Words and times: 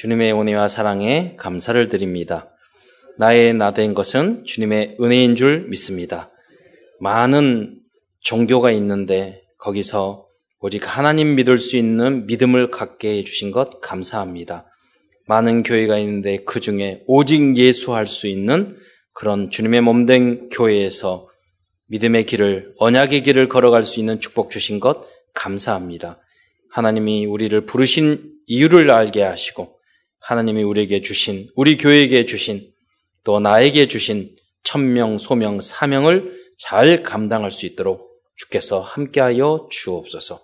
주님의 0.00 0.32
은혜와 0.32 0.68
사랑에 0.68 1.34
감사를 1.36 1.90
드립니다. 1.90 2.48
나의 3.18 3.52
나 3.52 3.72
된 3.72 3.92
것은 3.92 4.44
주님의 4.46 4.96
은혜인 4.98 5.36
줄 5.36 5.68
믿습니다. 5.68 6.30
많은 7.00 7.78
종교가 8.20 8.70
있는데 8.70 9.42
거기서 9.58 10.26
오직 10.60 10.96
하나님 10.96 11.34
믿을 11.34 11.58
수 11.58 11.76
있는 11.76 12.24
믿음을 12.24 12.70
갖게 12.70 13.18
해주신 13.18 13.50
것 13.50 13.82
감사합니다. 13.82 14.64
많은 15.26 15.62
교회가 15.62 15.98
있는데 15.98 16.44
그 16.46 16.60
중에 16.60 17.02
오직 17.06 17.58
예수 17.58 17.94
할 17.94 18.06
수 18.06 18.26
있는 18.26 18.78
그런 19.12 19.50
주님의 19.50 19.82
몸된 19.82 20.48
교회에서 20.48 21.28
믿음의 21.88 22.24
길을, 22.24 22.72
언약의 22.78 23.22
길을 23.22 23.50
걸어갈 23.50 23.82
수 23.82 24.00
있는 24.00 24.18
축복 24.18 24.50
주신 24.50 24.80
것 24.80 25.06
감사합니다. 25.34 26.18
하나님이 26.70 27.26
우리를 27.26 27.66
부르신 27.66 28.32
이유를 28.46 28.90
알게 28.90 29.22
하시고 29.22 29.78
하나님이 30.20 30.62
우리에게 30.62 31.00
주신, 31.00 31.48
우리 31.56 31.76
교회에게 31.76 32.24
주신, 32.26 32.70
또 33.24 33.40
나에게 33.40 33.88
주신 33.88 34.34
천명, 34.62 35.18
소명, 35.18 35.60
사명을 35.60 36.34
잘 36.58 37.02
감당할 37.02 37.50
수 37.50 37.66
있도록 37.66 38.10
주께서 38.36 38.80
함께하여 38.80 39.68
주옵소서. 39.70 40.42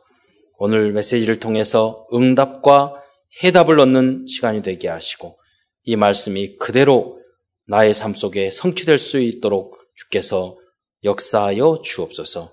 오늘 0.58 0.92
메시지를 0.92 1.38
통해서 1.38 2.06
응답과 2.12 2.94
해답을 3.42 3.78
얻는 3.80 4.26
시간이 4.26 4.62
되게 4.62 4.88
하시고 4.88 5.38
이 5.84 5.96
말씀이 5.96 6.56
그대로 6.56 7.20
나의 7.66 7.94
삶 7.94 8.14
속에 8.14 8.50
성취될 8.50 8.98
수 8.98 9.18
있도록 9.20 9.78
주께서 9.94 10.56
역사하여 11.04 11.82
주옵소서. 11.84 12.52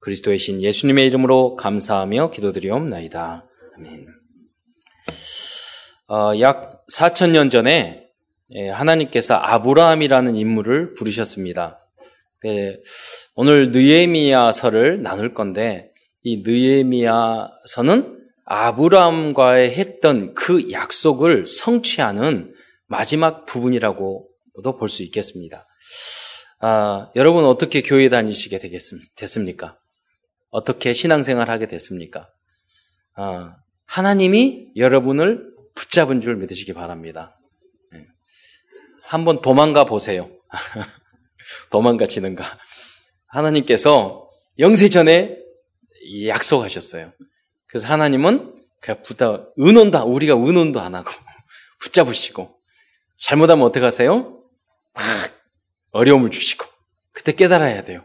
그리스도의 0.00 0.38
신 0.38 0.62
예수님의 0.62 1.06
이름으로 1.06 1.56
감사하며 1.56 2.30
기도드리옵나이다. 2.30 3.46
아멘. 3.76 4.06
어, 6.08 6.32
약 6.40 6.86
4천 6.90 7.30
년 7.30 7.50
전에 7.50 8.08
예, 8.52 8.68
하나님께서 8.70 9.34
아브라함이라는 9.34 10.34
인물을 10.36 10.94
부르셨습니다. 10.94 11.80
네, 12.42 12.78
오늘 13.34 13.72
느에미야서를 13.72 15.02
나눌 15.02 15.34
건데 15.34 15.92
이 16.22 16.42
느에미야서는 16.46 18.18
아브라함과의 18.46 19.72
했던 19.72 20.32
그 20.32 20.72
약속을 20.72 21.46
성취하는 21.46 22.54
마지막 22.86 23.44
부분이라고도 23.44 24.76
볼 24.78 24.88
수 24.88 25.02
있겠습니다. 25.02 25.66
아, 26.60 27.10
여러분 27.16 27.44
어떻게 27.44 27.82
교회 27.82 28.08
다니시게 28.08 28.58
됐습니까? 29.14 29.78
어떻게 30.50 30.94
신앙생활 30.94 31.50
하게 31.50 31.66
됐습니까? 31.66 32.30
아, 33.14 33.56
하나님이 33.84 34.68
여러분을 34.76 35.57
붙잡은 35.78 36.20
줄 36.20 36.34
믿으시기 36.36 36.72
바랍니다. 36.72 37.38
네. 37.92 38.04
한번 39.04 39.40
도망가 39.40 39.84
보세요. 39.84 40.28
도망가치는가. 41.70 42.58
하나님께서 43.28 44.28
영세 44.58 44.88
전에 44.88 45.38
약속하셨어요. 46.26 47.12
그래서 47.68 47.86
하나님은 47.86 48.56
그냥 48.80 49.02
붙다, 49.02 49.46
은혼다, 49.60 50.02
우리가 50.04 50.34
은혼도 50.34 50.80
안 50.80 50.96
하고 50.96 51.10
붙잡으시고 51.80 52.58
잘못하면 53.20 53.64
어떻게 53.64 53.84
하세요? 53.84 54.42
막 54.94 55.04
어려움을 55.92 56.30
주시고 56.30 56.66
그때 57.12 57.32
깨달아야 57.32 57.84
돼요. 57.84 58.04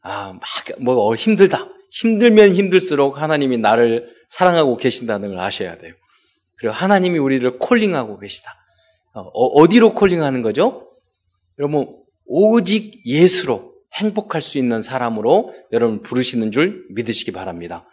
아, 0.00 0.32
막 0.32 0.78
뭐 0.80 1.14
힘들다. 1.14 1.68
힘들면 1.90 2.54
힘들수록 2.54 3.18
하나님이 3.18 3.58
나를 3.58 4.08
사랑하고 4.30 4.78
계신다는 4.78 5.30
걸 5.30 5.38
아셔야 5.38 5.76
돼요. 5.78 5.94
그리고 6.58 6.74
하나님이 6.74 7.18
우리를 7.18 7.58
콜링하고 7.58 8.18
계시다. 8.18 8.54
어, 9.14 9.22
어디로 9.22 9.94
콜링하는 9.94 10.42
거죠? 10.42 10.88
여러분 11.58 11.86
오직 12.26 13.02
예수로 13.06 13.74
행복할 13.94 14.42
수 14.42 14.58
있는 14.58 14.82
사람으로 14.82 15.52
여러분 15.72 16.02
부르시는 16.02 16.50
줄 16.50 16.84
믿으시기 16.90 17.32
바랍니다. 17.32 17.86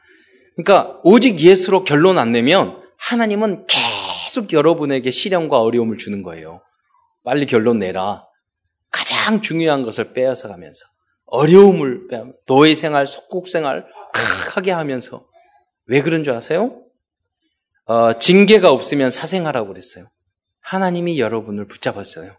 그러니까 0.55 0.99
오직 1.03 1.39
예수로 1.39 1.83
결론 1.83 2.17
안 2.17 2.31
내면 2.31 2.81
하나님은 2.97 3.67
계속 3.67 4.51
여러분에게 4.53 5.11
시련과 5.11 5.61
어려움을 5.61 5.97
주는 5.97 6.23
거예요. 6.23 6.61
빨리 7.23 7.45
결론 7.45 7.79
내라. 7.79 8.25
가장 8.91 9.41
중요한 9.41 9.83
것을 9.83 10.13
빼앗아 10.13 10.47
가면서 10.47 10.85
어려움을 11.25 12.07
빼 12.07 12.23
노예 12.45 12.75
생활, 12.75 13.07
속국 13.07 13.47
생활 13.47 13.85
하게 14.53 14.71
하면서 14.71 15.25
왜 15.85 16.01
그런 16.01 16.23
줄 16.23 16.33
아세요? 16.33 16.80
어, 17.85 18.13
징계가 18.13 18.71
없으면 18.71 19.09
사생하라고 19.09 19.67
그랬어요. 19.67 20.05
하나님이 20.61 21.19
여러분을 21.19 21.67
붙잡았어요. 21.67 22.35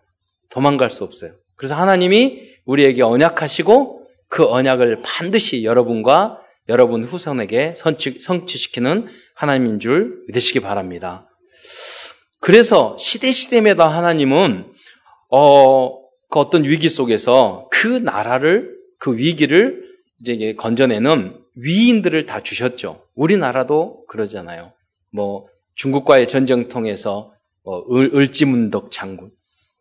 도망갈 0.49 0.91
수 0.91 1.05
없어요. 1.05 1.33
그래서 1.57 1.75
하나님이 1.75 2.51
우리에게 2.65 3.03
언약하시고 3.03 4.07
그 4.29 4.45
언약을 4.45 5.03
반드시 5.03 5.65
여러분과 5.65 6.41
여러분 6.69 7.05
후손에게 7.05 7.75
성취 7.77 8.59
시키는 8.59 9.09
하나님인 9.35 9.81
줄 9.81 10.25
믿으시기 10.29 10.61
바랍니다. 10.61 11.29
그래서 12.41 12.97
시대시대마다 12.99 13.89
하나님은 13.89 14.73
어, 15.31 16.03
그 16.31 16.39
어떤 16.39 16.65
위기 16.65 16.89
속에서 16.89 17.69
그 17.71 17.87
나라를 17.87 18.75
그 18.99 19.17
위기를 19.17 19.83
이제 20.21 20.55
건져내는 20.55 21.37
위인들을 21.57 22.27
다 22.27 22.43
주셨죠. 22.43 23.05
우리나라도 23.15 24.05
그러잖아요. 24.07 24.73
뭐 25.13 25.47
중국과의 25.75 26.27
전쟁 26.27 26.69
통해서 26.69 27.33
뭐 27.63 27.85
을, 27.93 28.33
지문덕 28.33 28.91
장군, 28.91 29.31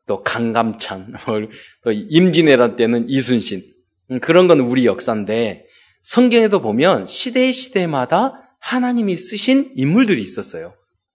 또 0.06 0.24
강감찬, 0.24 1.16
뭐또 1.26 1.92
임진왜란 1.92 2.76
때는 2.76 3.10
이순신 3.10 3.64
음, 4.12 4.20
그런 4.20 4.48
건 4.48 4.60
우리 4.60 4.86
역사인데 4.86 5.66
성경에도 6.04 6.62
보면 6.62 7.06
시대 7.06 7.52
시대마다 7.52 8.34
하나님이 8.60 9.18
쓰신 9.18 9.72
인물들이 9.76 10.22
있었어요. 10.22 10.74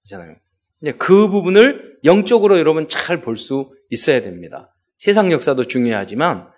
그렇잖아요. 0.09 0.37
그 0.99 1.29
부분을 1.29 1.99
영적으로 2.05 2.59
여러분 2.59 2.87
잘 2.89 3.21
볼 3.21 3.37
수 3.37 3.71
있어야 3.91 4.23
됩니다. 4.23 4.75
세상 4.97 5.31
역사도 5.33 5.65
중요하지만 5.65 6.49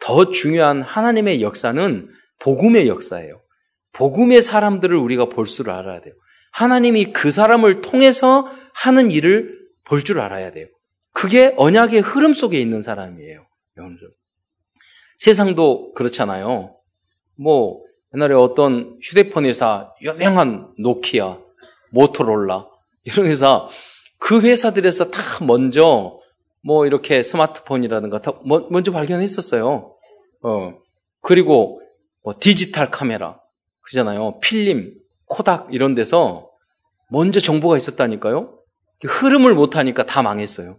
더 0.00 0.30
중요한 0.30 0.82
하나님의 0.82 1.42
역사는 1.42 2.08
복음의 2.40 2.88
역사예요. 2.88 3.40
복음의 3.92 4.42
사람들을 4.42 4.96
우리가 4.96 5.26
볼줄 5.26 5.70
알아야 5.70 6.00
돼요. 6.00 6.14
하나님이 6.54 7.06
그 7.12 7.32
사람을 7.32 7.80
통해서 7.80 8.46
하는 8.74 9.10
일을 9.10 9.58
볼 9.84 10.04
줄 10.04 10.20
알아야 10.20 10.52
돼요. 10.52 10.66
그게 11.12 11.52
언약의 11.56 12.00
흐름 12.00 12.32
속에 12.32 12.60
있는 12.60 12.80
사람이에요. 12.80 13.44
세상도 15.18 15.92
그렇잖아요. 15.94 16.76
뭐 17.36 17.82
옛날에 18.14 18.34
어떤 18.34 18.96
휴대폰 19.02 19.46
회사 19.46 19.92
유명한 20.00 20.72
노키아, 20.78 21.38
모토롤라 21.90 22.68
이런 23.02 23.26
회사 23.26 23.66
그 24.18 24.40
회사들에서 24.40 25.10
다 25.10 25.20
먼저 25.44 26.20
뭐 26.62 26.86
이렇게 26.86 27.24
스마트폰이라든가 27.24 28.20
다 28.22 28.32
먼저 28.44 28.92
발견했었어요. 28.92 29.96
어 30.42 30.74
그리고 31.20 31.82
뭐 32.22 32.32
디지털 32.38 32.90
카메라 32.92 33.40
그잖아요. 33.80 34.38
필름, 34.40 34.94
코닥 35.26 35.68
이런 35.72 35.94
데서 35.94 36.50
먼저 37.10 37.40
정보가 37.40 37.76
있었다니까요. 37.76 38.58
흐름을 39.04 39.54
못하니까 39.54 40.04
다 40.04 40.22
망했어요. 40.22 40.78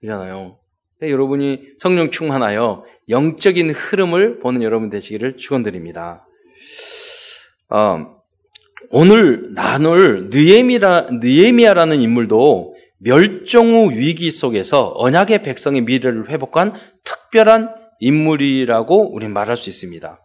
그잖아요. 0.00 0.58
여러분이 1.02 1.62
성령 1.78 2.10
충만하여 2.10 2.84
영적인 3.08 3.70
흐름을 3.70 4.38
보는 4.38 4.62
여러분 4.62 4.88
되시기를 4.88 5.36
축원드립니다. 5.36 6.26
어, 7.70 8.22
오늘 8.90 9.54
나눌 9.54 10.28
느에미라, 10.30 11.08
느에미아라는 11.12 12.00
인물도 12.00 12.74
멸종 12.98 13.74
후 13.74 13.90
위기 13.90 14.30
속에서 14.30 14.92
언약의 14.96 15.42
백성의 15.42 15.80
미래를 15.82 16.28
회복한 16.28 16.72
특별한 17.04 17.74
인물이라고 17.98 19.12
우리는 19.14 19.32
말할 19.32 19.56
수 19.56 19.70
있습니다. 19.70 20.21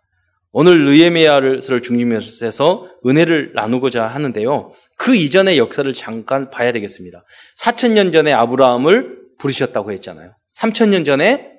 오늘 0.59 0.85
느에미아를 0.85 1.59
중심해서 1.83 2.87
은혜를 3.05 3.51
나누고자 3.53 4.07
하는데요. 4.07 4.71
그 4.97 5.15
이전의 5.15 5.59
역사를 5.59 5.93
잠깐 5.93 6.49
봐야 6.49 6.71
되겠습니다. 6.71 7.23
4천년 7.61 8.11
전에 8.11 8.33
아브라함을 8.33 9.19
부르셨다고 9.37 9.91
했잖아요. 9.91 10.31
3천년 10.59 11.05
전에 11.05 11.51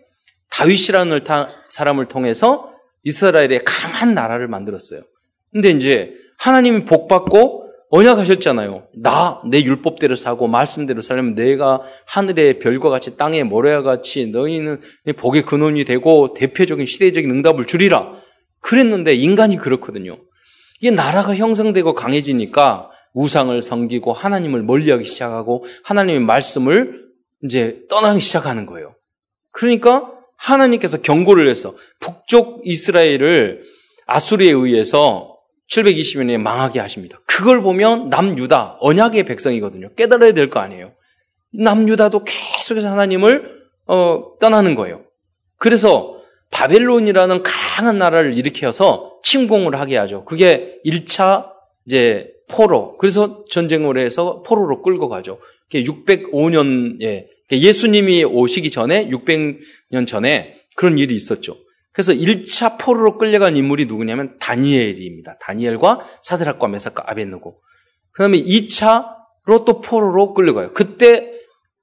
다윗이라는 0.51 1.21
사람을 1.69 2.07
통해서 2.07 2.73
이스라엘의 3.05 3.61
강한 3.65 4.15
나라를 4.15 4.49
만들었어요. 4.49 5.03
근데 5.53 5.71
이제 5.71 6.11
하나님이 6.37 6.85
복받고 6.85 7.67
언약하셨잖아요. 7.91 8.89
나, 8.97 9.41
내 9.49 9.63
율법대로 9.63 10.17
사고 10.17 10.49
말씀대로 10.49 11.03
살려면 11.03 11.37
내가 11.37 11.83
하늘의 12.09 12.59
별과 12.59 12.91
같이 12.91 13.17
땅의 13.17 13.45
모래와 13.45 13.83
같이 13.83 14.27
너희는 14.27 14.81
복의 15.17 15.43
근원이 15.43 15.85
되고 15.85 16.35
대표적인 16.35 16.85
시대적인 16.85 17.31
응답을 17.31 17.65
주리라. 17.65 18.27
그랬는데 18.61 19.15
인간이 19.15 19.57
그렇거든요. 19.57 20.19
이게 20.81 20.91
나라가 20.91 21.35
형성되고 21.35 21.95
강해지니까 21.95 22.91
우상을 23.15 23.61
섬기고 23.61 24.13
하나님을 24.13 24.63
멀리하기 24.63 25.05
시작하고 25.05 25.65
하나님의 25.85 26.21
말씀을 26.21 27.07
이제 27.45 27.81
떠나기 27.89 28.21
시작하는 28.21 28.67
거예요. 28.67 28.95
그러니까 29.51 30.13
하나님께서 30.37 31.01
경고를 31.03 31.49
해서 31.51 31.75
북쪽 32.01 32.63
이스라엘을 32.65 33.63
아수리에 34.07 34.53
의해서 34.53 35.37
720년에 35.71 36.39
망하게 36.39 36.81
하십니다. 36.81 37.21
그걸 37.27 37.61
보면 37.61 38.09
남유다 38.09 38.79
언약의 38.81 39.25
백성이거든요. 39.25 39.93
깨달아야 39.95 40.33
될 40.33 40.49
거 40.49 40.61
아니에요. 40.61 40.93
남유다도 41.53 42.25
계속해서 42.25 42.89
하나님을 42.91 43.59
어, 43.87 44.23
떠나는 44.41 44.75
거예요. 44.75 45.03
그래서 45.57 46.18
바벨론이라는 46.51 47.43
강한 47.43 47.99
나라를 47.99 48.37
일으켜서 48.37 49.19
침공을 49.23 49.79
하게 49.79 49.97
하죠. 49.97 50.25
그게 50.25 50.81
1차 50.85 51.51
이제 51.87 52.33
포로. 52.49 52.97
그래서 52.97 53.45
전쟁을 53.51 53.99
해서 53.99 54.43
포로로 54.43 54.83
끌고 54.83 55.09
가죠. 55.09 55.39
605년에 55.71 57.27
예수님이 57.53 58.25
오시기 58.25 58.71
전에 58.71 59.09
600년 59.09 60.07
전에 60.07 60.57
그런 60.77 60.99
일이 60.99 61.15
있었죠. 61.15 61.57
그래서 61.93 62.13
1차 62.13 62.79
포로로 62.79 63.19
끌려간 63.19 63.57
인물이 63.57 63.87
누구냐면 63.87 64.37
다니엘입니다. 64.39 65.35
다니엘과 65.41 66.01
사드락과 66.23 66.69
메사카 66.69 67.05
아벤누고. 67.07 67.61
그 68.13 68.23
다음에 68.23 68.39
2차로 68.39 69.65
또 69.65 69.81
포로로 69.81 70.35
끌려가요. 70.35 70.73
그때 70.73 71.33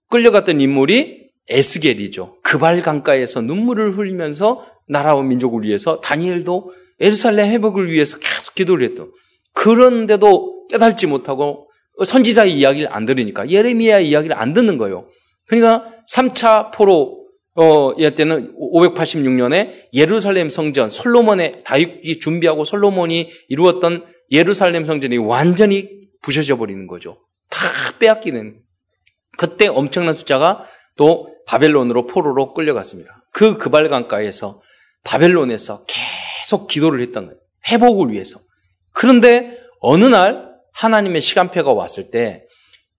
끌려갔던 0.10 0.62
인물이 0.62 1.30
에스겔이죠. 1.50 2.35
그발 2.46 2.84
강가에서 2.84 3.42
눈물을 3.42 3.98
흘리면서 3.98 4.64
나라와 4.88 5.24
민족을 5.24 5.64
위해서 5.64 6.00
다니엘도 6.00 6.72
에르살렘 7.00 7.50
회복을 7.50 7.92
위해서 7.92 8.20
계속 8.20 8.54
기도를 8.54 8.88
했던. 8.88 9.12
그런데도 9.54 10.68
깨닫지 10.70 11.08
못하고 11.08 11.68
선지자의 12.04 12.54
이야기를 12.54 12.94
안 12.94 13.06
들으니까 13.06 13.50
예레미야 13.50 14.00
이야기를 14.00 14.40
안 14.40 14.54
듣는 14.54 14.78
거예요. 14.78 15.08
그러니까 15.48 15.92
3차 16.14 16.72
포로 16.72 17.26
어, 17.56 17.94
이 17.94 18.08
때는 18.12 18.54
586년에 18.60 19.88
예루살렘 19.94 20.50
성전, 20.50 20.92
솔로몬의 20.92 21.64
다윗이 21.64 22.20
준비하고 22.20 22.64
솔로몬이 22.64 23.32
이루었던 23.48 24.06
예루살렘 24.30 24.84
성전이 24.84 25.18
완전히 25.18 25.90
부셔져 26.22 26.58
버리는 26.58 26.86
거죠. 26.86 27.18
다 27.50 27.60
빼앗기는. 27.98 28.60
그때 29.38 29.68
엄청난 29.68 30.14
숫자가 30.14 30.64
또 30.96 31.35
바벨론으로 31.48 32.08
포로로 32.08 32.54
끌려갔습니다. 32.54 33.24
그 33.32 33.58
그발강가에서 33.58 34.62
바벨론에서 35.04 35.86
계속 35.86 36.68
기도를 36.68 37.02
했던 37.02 37.26
거예요. 37.26 37.40
회복을 37.70 38.12
위해서. 38.12 38.40
그런데 38.92 39.58
어느 39.80 40.06
날 40.06 40.50
하나님의 40.74 41.22
시간표가 41.22 41.74
왔을 41.74 42.12
때 42.12 42.46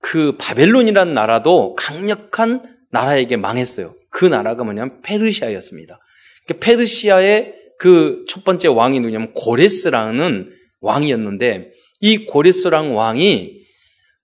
그 0.06 0.37
바벨론이라는 0.38 1.14
나라도 1.14 1.75
강력한 1.75 2.62
나라에게 2.93 3.37
망했어요. 3.37 3.96
그 4.08 4.25
나라가 4.25 4.62
뭐냐면 4.62 5.00
페르시아였습니다. 5.02 5.99
그 6.46 6.58
페르시아의 6.60 7.54
그 7.78 8.25
첫 8.28 8.44
번째 8.44 8.69
왕이 8.69 9.00
누구냐면 9.00 9.32
고레스라는 9.34 10.54
왕이었는데 10.81 11.72
이 12.00 12.25
고레스랑 12.26 12.96
왕이 12.96 13.58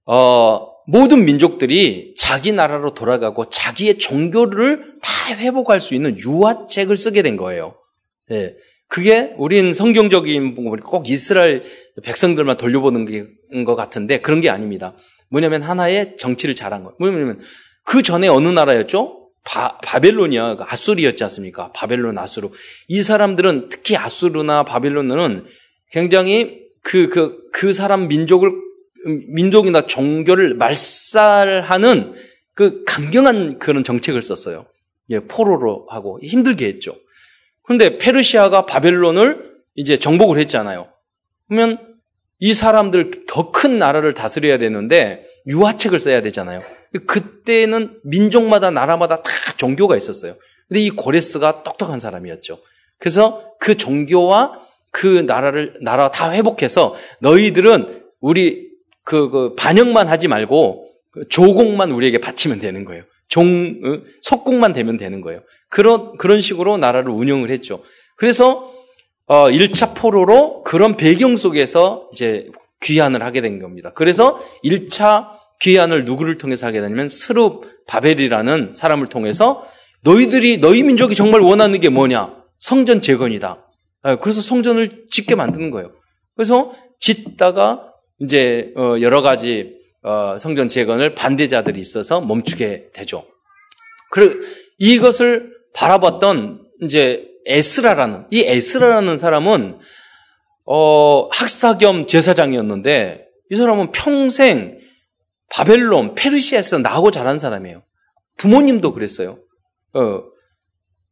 어 0.06 0.71
모든 0.92 1.24
민족들이 1.24 2.12
자기 2.18 2.52
나라로 2.52 2.92
돌아가고 2.92 3.46
자기의 3.46 3.96
종교를 3.96 4.98
다 5.00 5.34
회복할 5.36 5.80
수 5.80 5.94
있는 5.94 6.18
유화책을 6.18 6.98
쓰게 6.98 7.22
된 7.22 7.38
거예요. 7.38 7.76
예. 8.30 8.54
그게 8.88 9.32
우린 9.38 9.72
성경적인 9.72 10.54
부분이 10.54 10.82
꼭 10.82 11.08
이스라엘 11.08 11.62
백성들만 12.04 12.58
돌려보는 12.58 13.06
것 13.64 13.74
같은데 13.74 14.20
그런 14.20 14.42
게 14.42 14.50
아닙니다. 14.50 14.94
뭐냐면 15.30 15.62
하나의 15.62 16.16
정치를 16.18 16.54
잘한 16.54 16.84
거예요. 16.84 16.96
뭐냐면 16.98 17.40
그 17.84 18.02
전에 18.02 18.28
어느 18.28 18.48
나라였죠? 18.48 19.30
바, 19.44 19.78
바벨론이야. 19.78 20.56
그 20.56 20.64
아수리였지 20.68 21.24
않습니까? 21.24 21.72
바벨론, 21.72 22.18
아수르. 22.18 22.50
이 22.88 23.00
사람들은 23.00 23.70
특히 23.70 23.96
아수르나 23.96 24.64
바벨론은 24.64 25.46
굉장히 25.90 26.60
그, 26.82 27.08
그, 27.08 27.38
그 27.50 27.72
사람 27.72 28.08
민족을 28.08 28.50
민족이나 29.28 29.86
종교를 29.86 30.54
말살하는 30.54 32.14
그 32.54 32.84
강경한 32.84 33.58
그런 33.58 33.84
정책을 33.84 34.22
썼어요. 34.22 34.66
예, 35.10 35.20
포로로 35.20 35.86
하고 35.90 36.20
힘들게 36.22 36.66
했죠. 36.66 36.96
그런데 37.62 37.98
페르시아가 37.98 38.66
바벨론을 38.66 39.52
이제 39.74 39.96
정복을 39.96 40.38
했잖아요. 40.38 40.88
그러면 41.48 41.78
이 42.38 42.54
사람들 42.54 43.26
더 43.26 43.52
큰 43.52 43.78
나라를 43.78 44.14
다스려야 44.14 44.58
되는데 44.58 45.24
유화책을 45.46 46.00
써야 46.00 46.20
되잖아요. 46.22 46.60
그때는 47.06 48.00
민족마다 48.02 48.70
나라마다 48.70 49.22
다 49.22 49.30
종교가 49.56 49.96
있었어요. 49.96 50.34
근데 50.68 50.80
이 50.80 50.90
고레스가 50.90 51.62
똑똑한 51.62 52.00
사람이었죠. 52.00 52.58
그래서 52.98 53.54
그 53.60 53.76
종교와 53.76 54.60
그 54.90 55.06
나라를 55.06 55.74
나라 55.82 56.10
다 56.10 56.32
회복해서 56.32 56.94
너희들은 57.20 58.02
우리 58.20 58.71
그, 59.04 59.30
그 59.30 59.54
반역만 59.56 60.08
하지 60.08 60.28
말고 60.28 60.88
그 61.12 61.28
조공만 61.28 61.90
우리에게 61.90 62.18
바치면 62.18 62.58
되는 62.58 62.84
거예요. 62.84 63.04
종 63.28 64.02
속국만 64.22 64.72
되면 64.72 64.96
되는 64.96 65.20
거예요. 65.20 65.40
그런 65.68 66.16
그런 66.18 66.40
식으로 66.40 66.76
나라를 66.76 67.10
운영을 67.10 67.50
했죠. 67.50 67.82
그래서 68.16 68.70
어 69.26 69.46
1차 69.48 69.94
포로로 69.94 70.62
그런 70.64 70.96
배경 70.96 71.36
속에서 71.36 72.08
이제 72.12 72.48
귀환을 72.82 73.22
하게 73.22 73.40
된 73.40 73.58
겁니다. 73.58 73.92
그래서 73.94 74.38
1차 74.64 75.28
귀환을 75.60 76.04
누구를 76.04 76.38
통해서 76.38 76.66
하게 76.66 76.80
되냐면 76.80 77.08
스룹 77.08 77.64
바벨이라는 77.86 78.74
사람을 78.74 79.06
통해서 79.06 79.62
너희들이 80.02 80.58
너희 80.58 80.82
민족이 80.82 81.14
정말 81.14 81.40
원하는 81.40 81.78
게 81.80 81.88
뭐냐? 81.88 82.34
성전 82.58 83.00
재건이다. 83.00 83.66
아, 84.02 84.16
그래서 84.16 84.40
성전을 84.40 85.04
짓게 85.10 85.36
만드는 85.36 85.70
거예요. 85.70 85.92
그래서 86.34 86.72
짓다가 86.98 87.91
이제 88.20 88.72
어, 88.76 88.96
여러 89.00 89.22
가지 89.22 89.80
어, 90.02 90.36
성전 90.38 90.68
재건을 90.68 91.14
반대자들이 91.14 91.80
있어서 91.80 92.20
멈추게 92.20 92.90
되죠. 92.92 93.24
그리고 94.10 94.40
이것을 94.78 95.52
바라봤던 95.74 96.66
이제 96.82 97.28
에스라라는 97.46 98.26
이 98.30 98.40
에스라라는 98.40 99.18
사람은 99.18 99.78
어, 100.64 101.28
학사 101.30 101.78
겸 101.78 102.06
제사장이었는데 102.06 103.26
이 103.50 103.56
사람은 103.56 103.92
평생 103.92 104.78
바벨론, 105.50 106.14
페르시아에서 106.14 106.78
나고 106.78 107.10
자란 107.10 107.38
사람이에요. 107.38 107.82
부모님도 108.38 108.92
그랬어요. 108.92 109.38
어, 109.92 110.22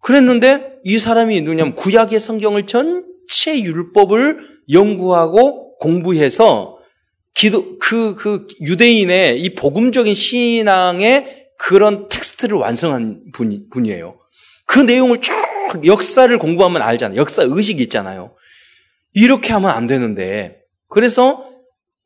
그랬는데 0.01 0.79
이 0.85 0.99
사람이 0.99 1.43
누냐면 1.43 1.75
구약의 1.75 2.19
성경을 2.19 2.67
전체 2.67 3.61
율법을 3.61 4.39
연구하고 4.73 5.77
공부해서 5.79 6.80
기도, 7.41 7.79
그, 7.79 8.15
그 8.17 8.47
유대인의 8.61 9.41
이 9.41 9.55
복음적인 9.55 10.13
신앙의 10.13 11.47
그런 11.57 12.07
텍스트를 12.11 12.59
완성한 12.59 13.31
분, 13.33 13.67
분이에요. 13.71 14.19
그 14.67 14.81
내용을 14.81 15.23
쭉 15.23 15.33
역사를 15.87 16.39
공부하면 16.39 16.83
알잖아요. 16.83 17.19
역사 17.19 17.43
의식이 17.43 17.83
있잖아요. 17.85 18.35
이렇게 19.15 19.55
하면 19.55 19.71
안 19.71 19.87
되는데. 19.87 20.59
그래서, 20.91 21.43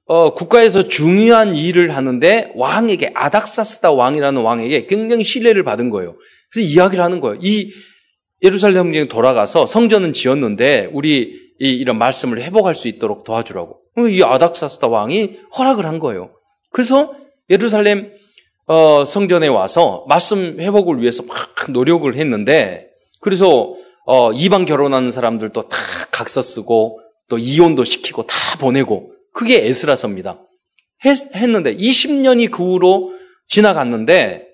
어, 0.04 0.34
국가에서 0.34 0.86
중요한 0.86 1.56
일을 1.56 1.96
하는데 1.96 2.52
왕에게, 2.54 3.10
아닥사스다 3.12 3.90
왕이라는 3.90 4.40
왕에게 4.40 4.86
굉장히 4.86 5.24
신뢰를 5.24 5.64
받은 5.64 5.90
거예요. 5.90 6.16
그래서 6.52 6.68
이야기를 6.68 7.02
하는 7.02 7.18
거예요. 7.18 7.40
이 7.42 7.72
예루살렘 8.40 8.84
성경에 8.84 9.08
돌아가서 9.08 9.66
성전은 9.66 10.12
지었는데 10.12 10.90
우리 10.92 11.43
이, 11.60 11.68
이런 11.70 11.98
말씀을 11.98 12.42
회복할 12.42 12.74
수 12.74 12.88
있도록 12.88 13.24
도와주라고. 13.24 13.80
이 14.10 14.22
아닥사스다 14.22 14.88
왕이 14.88 15.38
허락을 15.56 15.86
한 15.86 15.98
거예요. 15.98 16.30
그래서 16.70 17.14
예루살렘 17.50 18.12
어, 18.66 19.04
성전에 19.04 19.46
와서 19.46 20.04
말씀 20.08 20.58
회복을 20.60 21.00
위해서 21.00 21.22
막 21.22 21.36
노력을 21.70 22.12
했는데 22.14 22.88
그래서 23.20 23.74
어, 24.06 24.32
이방 24.32 24.64
결혼하는 24.64 25.10
사람들도 25.10 25.68
다 25.68 25.76
각서 26.10 26.42
쓰고 26.42 27.00
또 27.28 27.38
이혼도 27.38 27.84
시키고 27.84 28.24
다 28.24 28.36
보내고 28.58 29.12
그게 29.32 29.66
에스라서입니다. 29.66 30.40
했, 31.04 31.34
했는데 31.34 31.76
20년이 31.76 32.50
그 32.50 32.62
후로 32.64 33.12
지나갔는데 33.48 34.46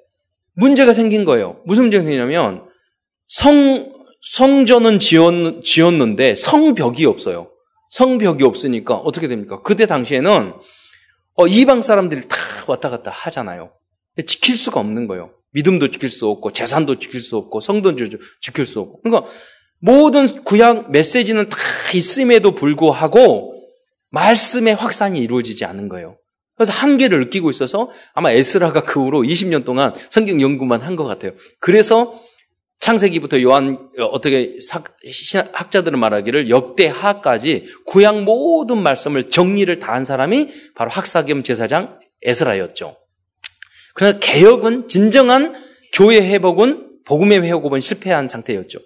문제가 0.55 0.93
생긴 0.93 1.25
거예요. 1.25 1.61
무슨 1.65 1.85
문제가 1.85 2.03
생기냐면 2.03 2.65
성 3.27 3.93
성전은 4.23 4.99
지었, 4.99 5.63
지었는데 5.65 6.37
성벽이 6.37 7.07
없어요. 7.07 7.51
성벽이 7.91 8.43
없으니까 8.45 8.95
어떻게 8.95 9.29
됩니까? 9.29 9.63
그때 9.63 9.87
당시에는 9.87 10.55
어, 11.37 11.47
이방 11.47 11.83
사람들이 11.83 12.23
다 12.29 12.37
왔다 12.69 12.91
갔다 12.91 13.11
하잖아요. 13.11 13.73
지킬 14.27 14.57
수가 14.57 14.81
없는 14.81 15.07
거예요. 15.07 15.31
믿음도 15.53 15.89
지킬 15.89 16.09
수 16.09 16.29
없고 16.29 16.53
재산도 16.53 16.99
지킬 16.99 17.19
수 17.21 17.37
없고 17.37 17.61
성도도 17.61 18.07
지킬 18.41 18.67
수 18.67 18.81
없고. 18.81 19.01
그러니까 19.03 19.31
모든 19.81 20.27
구약 20.45 20.91
메시지는 20.91 21.49
다 21.49 21.57
있음에도 21.95 22.55
불구하고 22.55 23.55
말씀의 24.11 24.75
확산이 24.75 25.21
이루어지지 25.21 25.65
않은 25.65 25.89
거예요. 25.89 26.19
그래서 26.57 26.73
한계를 26.73 27.21
느끼고 27.21 27.49
있어서 27.51 27.91
아마 28.13 28.31
에스라가 28.31 28.83
그 28.85 29.03
후로 29.03 29.23
20년 29.23 29.65
동안 29.65 29.95
성경 30.11 30.41
연구만 30.43 30.83
한 30.83 30.95
것 30.97 31.05
같아요. 31.05 31.33
그래서 31.59 32.13
창세기부터 32.81 33.43
요한 33.43 33.91
어떻게 33.99 34.57
학자들은 35.53 35.99
말하기를 35.99 36.49
역대하까지 36.49 37.67
구약 37.87 38.23
모든 38.23 38.83
말씀을 38.83 39.29
정리를 39.31 39.79
다 39.79 39.93
한 39.93 40.05
사람이 40.05 40.49
바로 40.75 40.91
학사 40.91 41.25
겸 41.25 41.43
제사장 41.43 41.99
에스라였죠. 42.23 42.97
그러나 43.95 44.19
개혁은 44.19 44.89
진정한 44.89 45.55
교회 45.93 46.21
회복은 46.21 47.01
복음의 47.07 47.43
회복은 47.43 47.81
실패한 47.81 48.29
상태였죠. 48.29 48.79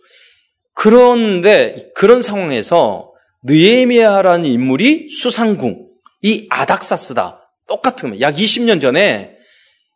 그런데 0.75 1.91
그런 1.95 2.23
상황에서 2.23 3.13
느에미아라는 3.45 4.47
인물이 4.47 5.09
수상궁 5.09 5.89
이 6.23 6.47
아닥사스다. 6.51 7.41
똑같은 7.69 8.19
약 8.21 8.35
20년 8.35 8.81
전에 8.81 9.37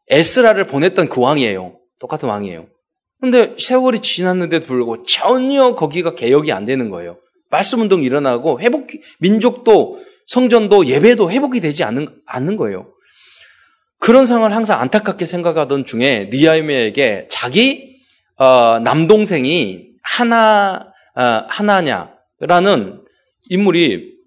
에스라를 0.09 0.67
보냈던 0.67 1.09
그 1.09 1.21
왕이에요. 1.21 1.79
똑같은 1.99 2.29
왕이에요. 2.29 2.69
근데 3.21 3.55
세월이 3.59 4.01
지났는데도 4.01 4.67
불구하고 4.67 5.05
전혀 5.05 5.75
거기가 5.75 6.15
개혁이 6.15 6.53
안 6.53 6.65
되는 6.65 6.89
거예요. 6.91 7.19
말씀 7.51 7.81
운동이 7.81 8.05
일어나고 8.07 8.61
회복, 8.61 8.89
민족도 9.19 10.01
성전도 10.27 10.87
예배도 10.87 11.31
회복이 11.31 11.61
되지 11.61 11.85
않는, 11.85 12.09
않는 12.27 12.57
거예요. 12.57 12.93
그런 13.99 14.27
상황을 14.27 14.55
항상 14.55 14.81
안타깝게 14.81 15.27
생각하던 15.27 15.85
중에 15.85 16.31
니아이메에게 16.33 17.27
자기 17.31 17.97
어, 18.37 18.79
남동생이 18.79 19.89
하나 20.03 20.93
어, 21.17 21.23
하나냐라는 21.49 23.03
인물이 23.49 24.19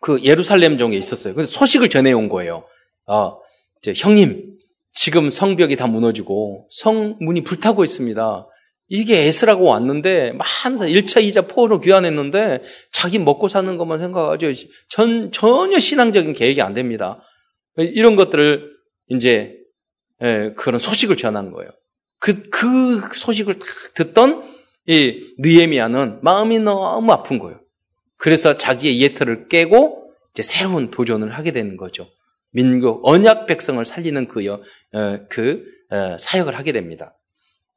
그 0.00 0.22
예루살렘 0.22 0.78
종에 0.78 0.96
있었어요. 0.96 1.34
그래서 1.34 1.50
소식을 1.50 1.88
전해온 1.88 2.28
거예요. 2.28 2.64
아, 3.06 3.34
이제 3.82 3.92
형님, 3.96 4.58
지금 4.92 5.30
성벽이 5.30 5.76
다 5.76 5.86
무너지고 5.86 6.68
성문이 6.70 7.44
불타고 7.44 7.84
있습니다. 7.84 8.46
이게 8.88 9.26
에스라고 9.26 9.64
왔는데 9.66 10.32
많은 10.32 10.88
1차, 10.88 11.24
2차 11.24 11.48
포로 11.48 11.80
귀환했는데 11.80 12.62
자기 12.90 13.20
먹고 13.20 13.46
사는 13.46 13.76
것만 13.76 14.00
생각하죠. 14.00 14.52
전, 14.88 15.30
전혀 15.30 15.78
신앙적인 15.78 16.32
계획이 16.32 16.60
안 16.60 16.74
됩니다. 16.74 17.22
이런 17.76 18.16
것들을 18.16 18.68
이제 19.08 19.56
예, 20.22 20.52
그런 20.56 20.78
소식을 20.78 21.16
전한 21.16 21.52
거예요. 21.52 21.70
그, 22.18 22.42
그 22.50 23.00
소식을 23.14 23.58
딱 23.58 23.68
듣던 23.94 24.42
이 24.86 25.34
느에미아는 25.38 26.18
마음이 26.22 26.58
너무 26.58 27.12
아픈 27.12 27.38
거예요. 27.38 27.60
그래서 28.16 28.56
자기의 28.56 29.00
예틀을 29.00 29.48
깨고 29.48 30.12
이제 30.32 30.42
새로운 30.42 30.90
도전을 30.90 31.32
하게 31.32 31.52
되는 31.52 31.76
거죠. 31.76 32.08
민국 32.52 33.00
언약 33.06 33.46
백성을 33.46 33.82
살리는 33.84 34.26
그, 34.28 34.46
어, 34.48 34.60
그 35.28 35.64
어, 35.90 36.16
사역을 36.18 36.58
하게 36.58 36.72
됩니다. 36.72 37.16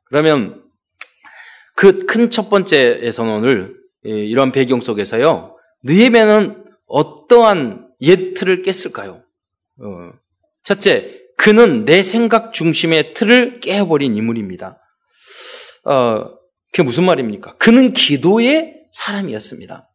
그러면 0.05 0.63
그 1.75 2.05
큰 2.05 2.29
첫 2.29 2.49
번째에서는 2.49 3.33
오늘 3.33 3.75
이런 4.03 4.51
배경 4.51 4.79
속에서요. 4.79 5.55
느헤미야는 5.83 6.65
어떠한 6.87 7.87
예틀을 8.01 8.61
깼을까요? 8.61 9.23
어, 9.79 10.11
첫째, 10.63 11.19
그는 11.37 11.85
내 11.85 12.03
생각 12.03 12.53
중심의 12.53 13.13
틀을 13.13 13.59
깨버린 13.59 14.15
인물입니다. 14.15 14.79
어, 15.85 16.25
그게 16.71 16.83
무슨 16.83 17.05
말입니까? 17.05 17.55
그는 17.57 17.93
기도의 17.93 18.75
사람이었습니다. 18.91 19.89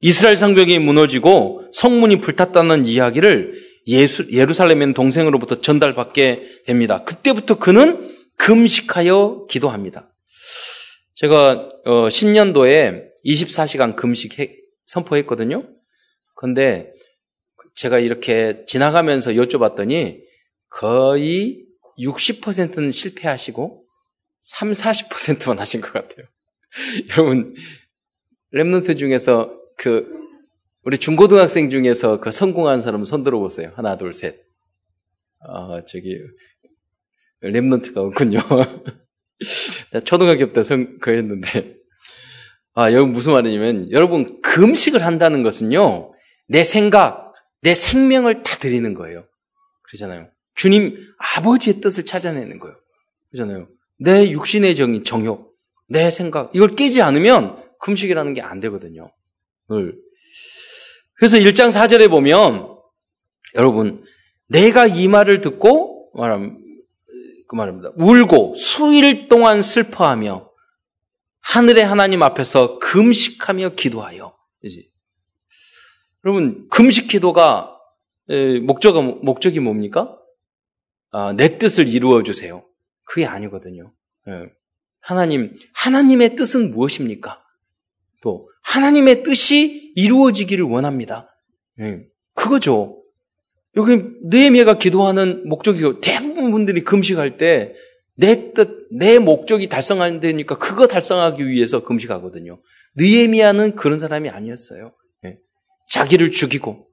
이스라엘 0.00 0.36
성벽이 0.36 0.78
무너지고 0.78 1.62
성문이 1.72 2.20
불탔다는 2.20 2.86
이야기를 2.86 3.54
예수, 3.88 4.30
예루살렘엔 4.30 4.94
동생으로부터 4.94 5.60
전달받게 5.60 6.62
됩니다. 6.66 7.04
그때부터 7.04 7.58
그는 7.58 8.08
금식하여 8.36 9.46
기도합니다. 9.50 10.14
제가 11.16 11.68
어, 11.84 12.08
신년도에 12.08 13.08
24시간 13.24 13.96
금식 13.96 14.38
해, 14.38 14.54
선포했거든요. 14.86 15.68
그런데 16.36 16.92
제가 17.74 17.98
이렇게 17.98 18.64
지나가면서 18.66 19.32
여쭤봤더니 19.32 20.20
거의 20.68 21.64
60%는 21.98 22.92
실패하시고 22.92 23.84
3, 24.40 24.72
40%만 24.72 25.58
하신 25.58 25.80
것 25.80 25.92
같아요. 25.92 26.26
여러분 27.10 27.54
랩런트 28.54 28.98
중에서 28.98 29.52
그 29.76 30.27
우리 30.88 30.96
중고등학생 30.96 31.68
중에서 31.68 32.18
그 32.18 32.30
성공한 32.30 32.80
사람 32.80 33.04
손 33.04 33.22
들어보세요. 33.22 33.72
하나, 33.76 33.98
둘, 33.98 34.14
셋. 34.14 34.40
아, 35.40 35.82
저기, 35.86 36.16
랩런트가 37.42 37.98
없군요. 37.98 38.38
초등학교 40.06 40.50
때 40.54 40.62
성, 40.62 40.98
그 40.98 41.14
했는데. 41.14 41.76
아, 42.72 42.90
여러분 42.90 43.12
무슨 43.12 43.32
말이냐면, 43.32 43.92
여러분, 43.92 44.40
금식을 44.40 45.04
한다는 45.04 45.42
것은요, 45.42 46.14
내 46.46 46.64
생각, 46.64 47.34
내 47.60 47.74
생명을 47.74 48.42
다 48.42 48.56
드리는 48.56 48.94
거예요. 48.94 49.26
그러잖아요. 49.82 50.30
주님, 50.54 50.96
아버지의 51.36 51.82
뜻을 51.82 52.06
찾아내는 52.06 52.58
거예요. 52.58 52.74
그러잖아요. 53.30 53.68
내 53.98 54.30
육신의 54.30 54.74
정의, 54.74 55.02
정욕, 55.02 55.54
내 55.86 56.10
생각, 56.10 56.50
이걸 56.54 56.74
깨지 56.74 57.02
않으면 57.02 57.62
금식이라는 57.78 58.32
게 58.32 58.40
안 58.40 58.60
되거든요. 58.60 59.10
그래서 61.18 61.36
1장 61.36 61.70
4절에 61.72 62.08
보면 62.08 62.78
여러분 63.54 64.04
내가 64.46 64.86
이 64.86 65.08
말을 65.08 65.40
듣고 65.40 66.12
말함 66.14 66.58
그 67.48 67.56
말입니다. 67.56 67.92
울고 67.96 68.54
수일 68.54 69.28
동안 69.28 69.62
슬퍼하며 69.62 70.48
하늘의 71.40 71.84
하나님 71.84 72.22
앞에서 72.22 72.78
금식하며 72.78 73.70
기도하여. 73.70 74.36
이제 74.62 74.82
여러분 76.24 76.68
금식 76.68 77.08
기도가 77.08 77.74
목적 78.64 79.02
목적이 79.24 79.60
뭡니까? 79.60 80.14
아, 81.10 81.32
내 81.32 81.58
뜻을 81.58 81.88
이루어 81.88 82.22
주세요. 82.22 82.64
그게 83.04 83.24
아니거든요. 83.24 83.92
하나님 85.00 85.56
하나님의 85.74 86.36
뜻은 86.36 86.70
무엇입니까? 86.70 87.42
또 88.22 88.50
하나님의 88.68 89.22
뜻이 89.22 89.92
이루어지기를 89.96 90.64
원합니다. 90.64 91.28
네. 91.76 92.04
그거죠. 92.34 93.02
여기 93.76 94.02
느헤미야가 94.24 94.78
기도하는 94.78 95.48
목적이 95.48 96.00
대부분 96.00 96.50
분들이 96.50 96.82
금식할 96.82 97.36
때 97.36 97.74
내 98.18 98.52
뜻, 98.52 98.88
내 98.90 99.20
목적이 99.20 99.68
달성 99.68 100.02
안 100.02 100.18
되니까 100.18 100.58
그거 100.58 100.88
달성하기 100.88 101.46
위해서 101.46 101.84
금식하거든요. 101.84 102.60
느헤미야는 102.96 103.76
그런 103.76 104.00
사람이 104.00 104.28
아니었어요. 104.28 104.92
네. 105.22 105.36
자기를 105.92 106.32
죽이고 106.32 106.88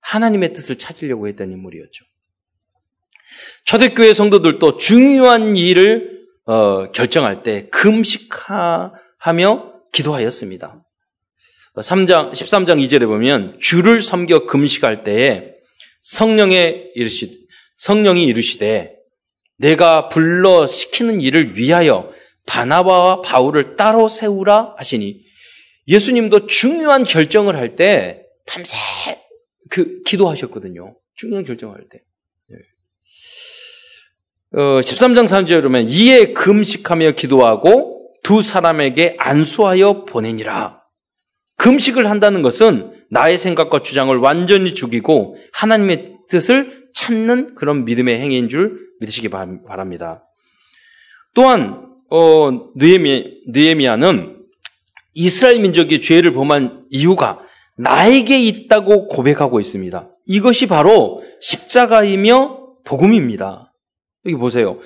하나님의 0.00 0.52
뜻을 0.52 0.78
찾으려고 0.78 1.26
했던 1.26 1.50
인물이었죠. 1.50 2.04
초대교회 3.64 4.14
성도들도 4.14 4.76
중요한 4.76 5.56
일을 5.56 6.16
어, 6.44 6.92
결정할 6.92 7.42
때 7.42 7.68
금식하며 7.70 8.92
기도하였습니다. 9.92 10.84
3장, 11.80 12.32
13장 12.32 12.82
2절에 12.84 13.06
보면 13.06 13.58
주를 13.60 14.00
섬겨 14.00 14.46
금식할 14.46 15.04
때에 15.04 15.52
성령에 16.00 16.90
이르시, 16.94 17.46
성령이 17.76 18.24
이르시되 18.24 18.94
내가 19.58 20.08
불러 20.08 20.66
시키는 20.66 21.20
일을 21.20 21.56
위하여 21.56 22.12
바나바와 22.46 23.22
바울을 23.22 23.76
따로 23.76 24.08
세우라 24.08 24.74
하시니 24.76 25.20
예수님도 25.88 26.46
중요한 26.46 27.02
결정을 27.02 27.56
할 27.56 27.76
때 27.76 28.22
밤새 28.46 28.76
그 29.68 30.02
기도하셨거든요. 30.02 30.96
중요한 31.14 31.44
결정을 31.44 31.76
할 31.76 31.88
때. 31.88 32.02
어, 34.54 34.80
13장 34.80 35.26
3절에 35.26 35.62
보면 35.62 35.88
이에 35.90 36.32
금식하며 36.32 37.10
기도하고 37.12 38.14
두 38.22 38.40
사람에게 38.40 39.16
안수하여 39.18 40.06
보내니라. 40.06 40.77
금식을 41.58 42.08
한다는 42.08 42.42
것은 42.42 42.92
나의 43.10 43.36
생각과 43.38 43.80
주장을 43.80 44.16
완전히 44.16 44.74
죽이고 44.74 45.36
하나님의 45.52 46.16
뜻을 46.28 46.88
찾는 46.94 47.54
그런 47.54 47.84
믿음의 47.84 48.18
행위인 48.20 48.48
줄 48.48 48.78
믿으시기 49.00 49.28
바랍니다. 49.28 50.24
또한 51.34 51.86
어, 52.10 52.70
느에미, 52.74 53.42
느에미아는 53.48 54.38
이스라엘 55.14 55.60
민족이 55.60 56.00
죄를 56.00 56.32
범한 56.32 56.86
이유가 56.90 57.40
나에게 57.76 58.40
있다고 58.40 59.08
고백하고 59.08 59.60
있습니다. 59.60 60.10
이것이 60.26 60.66
바로 60.66 61.22
십자가이며 61.40 62.58
복음입니다. 62.84 63.72
여기 64.26 64.36
보세요. 64.36 64.78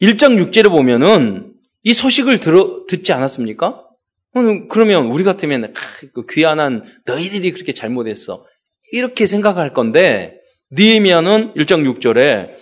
1장 0.00 0.50
6절에 0.50 0.70
보면은 0.70 1.52
이 1.82 1.92
소식을 1.92 2.40
들어, 2.40 2.84
듣지 2.86 3.12
않았습니까? 3.12 3.84
그러면 4.32 5.06
우리 5.06 5.24
같으면 5.24 5.74
그 6.14 6.26
귀한한 6.30 6.82
너희들이 7.04 7.52
그렇게 7.52 7.72
잘못했어. 7.72 8.44
이렇게 8.92 9.26
생각할 9.26 9.72
건데 9.72 10.40
느헤미야는 10.72 11.54
1장 11.54 11.98
6절에 11.98 12.54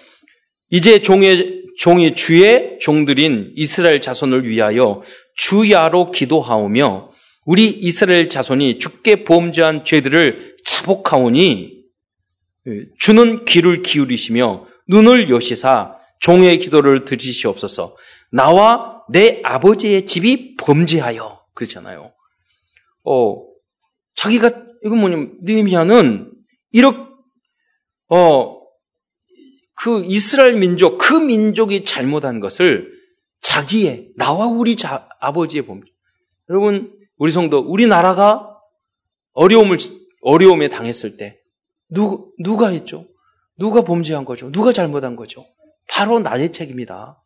이제 0.70 1.02
종의 1.02 1.64
종이 1.78 2.14
주의 2.14 2.78
종들인 2.80 3.52
이스라엘 3.54 4.00
자손을 4.00 4.48
위하여 4.48 5.02
주야로 5.36 6.10
기도하오며 6.10 7.10
우리 7.46 7.68
이스라엘 7.68 8.28
자손이 8.28 8.78
죽게 8.78 9.24
범죄한 9.24 9.84
죄들을 9.84 10.56
자복하오니 10.64 11.78
주는 12.98 13.44
귀를 13.44 13.82
기울이시며 13.82 14.66
눈을 14.88 15.30
여시사 15.30 15.94
종의 16.20 16.58
기도를 16.58 17.04
들으시옵소서. 17.04 17.96
나와 18.32 19.02
내 19.10 19.40
아버지의 19.44 20.04
집이 20.04 20.56
범죄하여 20.56 21.37
그렇잖아요. 21.58 22.12
어 23.04 23.46
자기가 24.14 24.50
이건 24.84 24.98
뭐냐면 25.00 25.36
느헤미야는 25.42 26.32
이렇게 26.72 26.98
어 28.08 28.58
그 29.80 30.02
이스라엘 30.04 30.56
민족 30.56 30.98
그 30.98 31.14
민족이 31.14 31.84
잘못한 31.84 32.40
것을 32.40 32.90
자기의 33.40 34.10
나와 34.16 34.46
우리 34.46 34.74
자, 34.74 35.08
아버지의 35.20 35.66
범죄. 35.66 35.86
여러분 36.50 36.92
우리 37.16 37.30
성도 37.30 37.58
우리나라가 37.60 38.58
어려움을 39.34 39.78
어려움에 40.22 40.68
당했을 40.68 41.16
때 41.16 41.38
누, 41.88 42.32
누가 42.42 42.68
했죠? 42.68 43.06
누가 43.56 43.82
범죄한 43.82 44.24
거죠? 44.24 44.50
누가 44.50 44.72
잘못한 44.72 45.14
거죠? 45.14 45.46
바로 45.88 46.18
나의 46.18 46.50
책입니다. 46.50 47.22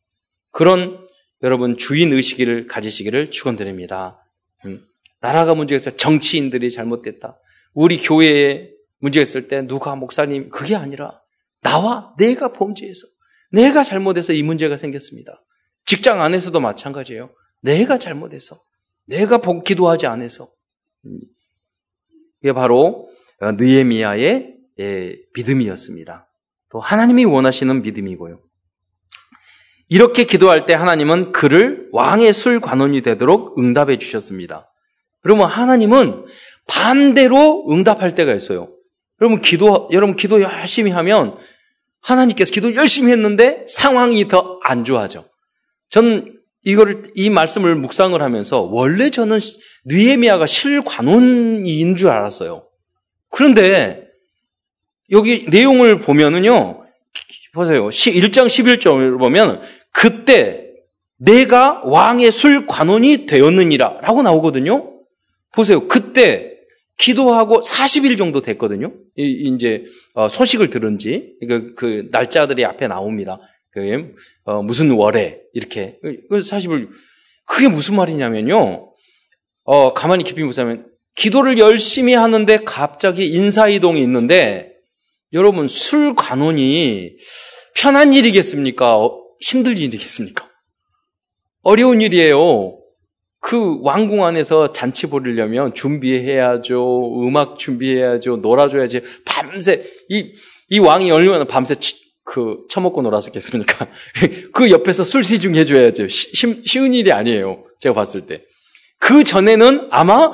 그런 0.51 1.07
여러분 1.43 1.79
주인 1.79 2.13
의식을 2.13 2.67
가지시기를 2.67 3.31
축원드립니다. 3.31 4.22
음, 4.67 4.85
나라가 5.21 5.55
문제가 5.55 5.77
있어 5.77 5.97
정치인들이 5.97 6.71
잘못됐다. 6.71 7.39
우리 7.75 7.99
교회에 7.99 8.71
문제가 8.99 9.23
있을 9.23 9.49
때 9.49 9.63
누가 9.63 9.95
목사님 9.97 10.51
그게 10.51 10.77
아니라 10.77 11.21
나와 11.61 12.15
내가 12.19 12.53
범죄해서 12.53 13.07
내가 13.51 13.83
잘못해서 13.83 14.33
이 14.33 14.43
문제가 14.43 14.77
생겼습니다. 14.77 15.43
직장 15.85 16.23
안에서도 16.23 16.59
마찬가지예요. 16.59 17.31
내가 17.63 17.99
잘못해서 17.99 18.61
내가 19.07 19.41
기도하지 19.63 20.07
않아서 20.07 20.51
음, 21.05 21.21
이게 22.43 22.53
바로 22.53 23.09
느에미아의 23.41 24.53
예, 24.81 25.17
믿음이었습니다. 25.35 26.29
또 26.71 26.81
하나님이 26.81 27.25
원하시는 27.25 27.83
믿음이고요. 27.83 28.41
이렇게 29.93 30.25
기도할 30.25 30.65
때 30.65 30.73
하나님은 30.73 31.33
그를 31.33 31.87
왕의 31.93 32.33
술 32.33 32.63
관원이 32.63 33.03
되도록 33.03 33.59
응답해 33.59 33.99
주셨습니다. 33.99 34.73
그러면 35.21 35.49
하나님은 35.49 36.25
반대로 36.67 37.67
응답할 37.69 38.15
때가 38.15 38.33
있어요. 38.33 38.71
여러분 39.21 39.43
기도 39.43 39.91
여러분 39.93 40.17
기도 40.17 40.41
열심히 40.41 40.91
하면 40.93 41.37
하나님께서 42.01 42.53
기도 42.53 42.75
열심히 42.75 43.13
했는데 43.13 43.67
상황이 43.69 44.27
더 44.29 44.61
안 44.65 44.85
좋아져. 44.85 45.27
전 45.91 46.39
이거를 46.65 47.03
이 47.15 47.29
말씀을 47.29 47.75
묵상을 47.75 48.21
하면서 48.23 48.63
원래 48.63 49.11
저는 49.11 49.41
느에미아가 49.85 50.47
실관원인 50.47 51.97
줄 51.97 52.09
알았어요. 52.09 52.67
그런데 53.29 54.07
여기 55.11 55.45
내용을 55.51 55.99
보면은요. 55.99 56.79
보세요. 57.53 57.89
1장 57.89 58.47
11절을 58.47 59.19
보면 59.19 59.61
그때 59.93 60.73
내가 61.19 61.83
왕의 61.85 62.33
술 62.33 62.67
관원이 62.67 63.27
되었느니라 63.27 64.01
라고 64.01 64.23
나오거든요. 64.23 64.93
보세요. 65.53 65.87
그때 65.87 66.53
기도하고 66.99 67.61
40일 67.61 68.19
정도 68.19 68.41
됐거든요. 68.41 68.93
이제 69.17 69.85
어, 70.15 70.29
소식을 70.29 70.71
들은 70.71 70.99
지, 70.99 71.35
그, 71.49 71.75
그 71.75 72.09
날짜들이 72.11 72.65
앞에 72.65 72.89
나옵니다. 72.89 73.39
그 73.71 74.15
어, 74.45 74.63
무슨 74.63 74.91
월에 74.91 75.41
이렇게. 75.53 75.99
그 76.03 76.37
40일 76.39 76.89
그게 77.47 77.69
무슨 77.69 77.97
말이냐면요. 77.97 78.93
어, 79.65 79.95
가만히 79.95 80.25
깊이 80.25 80.43
묵상하면 80.43 80.87
기도를 81.15 81.59
열심히 81.59 82.15
하는데 82.15 82.59
갑자기 82.65 83.29
인사이동이 83.29 84.03
있는데 84.03 84.73
여러분 85.33 85.69
술 85.69 86.15
관원이 86.15 87.17
편한 87.75 88.13
일이겠습니까? 88.13 88.97
어, 89.43 89.45
힘들 89.45 89.79
일이겠습니까? 89.79 90.49
어려운 91.63 92.01
일이에요. 92.01 92.79
그 93.41 93.79
왕궁 93.83 94.25
안에서 94.25 94.73
잔치 94.73 95.09
벌이려면 95.09 95.75
준비해야죠. 95.75 97.27
음악 97.27 97.59
준비해야죠. 97.59 98.37
놀아줘야지. 98.37 99.03
밤새 99.25 99.83
이, 100.09 100.33
이 100.69 100.79
왕이 100.79 101.11
얼마나 101.11 101.45
밤새 101.45 101.75
치, 101.75 101.97
그 102.25 102.65
처먹고 102.71 103.03
놀았었겠습니까? 103.03 103.89
그 104.55 104.71
옆에서 104.71 105.03
술 105.03 105.25
시중 105.25 105.57
해줘야죠. 105.57 106.09
쉬, 106.09 106.63
쉬운 106.65 106.95
일이 106.95 107.13
아니에요. 107.13 107.65
제가 107.81 107.95
봤을 107.95 108.27
때. 108.27 108.45
그 108.99 109.25
전에는 109.25 109.89
아마 109.91 110.31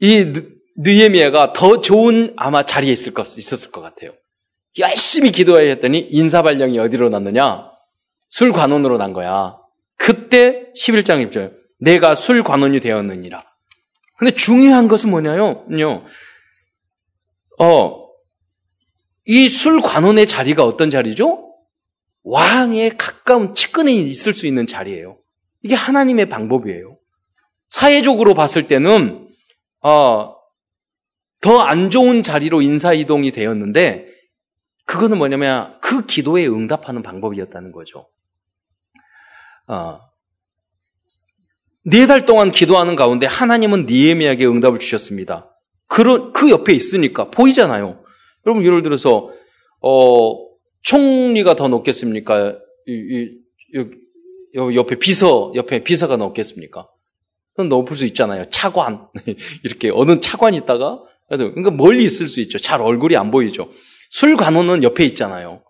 이 0.00 0.32
느에미아가 0.78 1.52
더 1.52 1.78
좋은 1.80 2.32
아마 2.36 2.64
자리에 2.64 2.90
있을 2.90 3.12
것, 3.12 3.36
있었을 3.36 3.70
것 3.70 3.82
같아요. 3.82 4.12
열심히 4.78 5.30
기도해야 5.30 5.68
했더니 5.74 6.00
인사발령이 6.10 6.78
어디로 6.78 7.10
났느냐? 7.10 7.73
술 8.34 8.52
관원으로 8.52 8.98
난 8.98 9.12
거야. 9.12 9.56
그때 9.96 10.66
11장 10.76 11.30
1절 11.30 11.52
내가 11.78 12.16
술 12.16 12.42
관원이 12.42 12.80
되었느니라. 12.80 13.40
근데 14.18 14.32
중요한 14.34 14.88
것은 14.88 15.10
뭐냐요? 15.10 15.64
어, 17.60 18.08
이 19.26 19.46
술 19.48 19.80
관원의 19.80 20.26
자리가 20.26 20.64
어떤 20.64 20.90
자리죠? 20.90 21.54
왕에 22.24 22.88
가까운 22.98 23.54
측근에 23.54 23.92
있을 23.92 24.32
수 24.32 24.48
있는 24.48 24.66
자리예요. 24.66 25.16
이게 25.62 25.76
하나님의 25.76 26.28
방법이에요. 26.28 26.98
사회적으로 27.70 28.34
봤을 28.34 28.66
때는 28.66 29.28
어, 29.80 30.34
더 31.40 31.60
안 31.60 31.90
좋은 31.90 32.24
자리로 32.24 32.62
인사 32.62 32.92
이동이 32.92 33.30
되었는데 33.30 34.08
그거는 34.86 35.18
뭐냐면 35.18 35.78
그 35.80 36.04
기도에 36.04 36.48
응답하는 36.48 37.02
방법이었다는 37.04 37.70
거죠. 37.70 38.08
어, 39.66 40.00
네달 41.84 42.26
동안 42.26 42.50
기도하는 42.50 42.96
가운데 42.96 43.26
하나님은 43.26 43.86
니에미에게 43.86 44.46
응답을 44.46 44.78
주셨습니다. 44.78 45.50
그, 45.86 46.32
그 46.32 46.50
옆에 46.50 46.72
있으니까 46.72 47.30
보이잖아요. 47.30 48.02
여러분 48.46 48.64
예를 48.64 48.82
들어서 48.82 49.30
어, 49.80 50.34
총리가 50.82 51.56
더 51.56 51.68
높겠습니까? 51.68 52.58
이, 52.86 52.92
이, 52.92 53.30
이, 53.74 54.76
옆에 54.76 54.96
비서 54.96 55.52
옆에 55.54 55.82
비서가 55.82 56.16
높겠습니까? 56.16 56.88
그건 57.54 57.68
높을 57.68 57.96
수 57.96 58.04
있잖아요. 58.06 58.44
차관 58.50 59.08
이렇게 59.64 59.90
어느 59.90 60.20
차관이 60.20 60.56
있다가 60.58 61.02
그러니까 61.28 61.70
멀리 61.70 62.04
있을 62.04 62.28
수 62.28 62.40
있죠. 62.40 62.58
잘 62.58 62.80
얼굴이 62.80 63.16
안 63.16 63.30
보이죠. 63.30 63.70
술 64.10 64.36
관원은 64.36 64.82
옆에 64.82 65.04
있잖아요. 65.06 65.63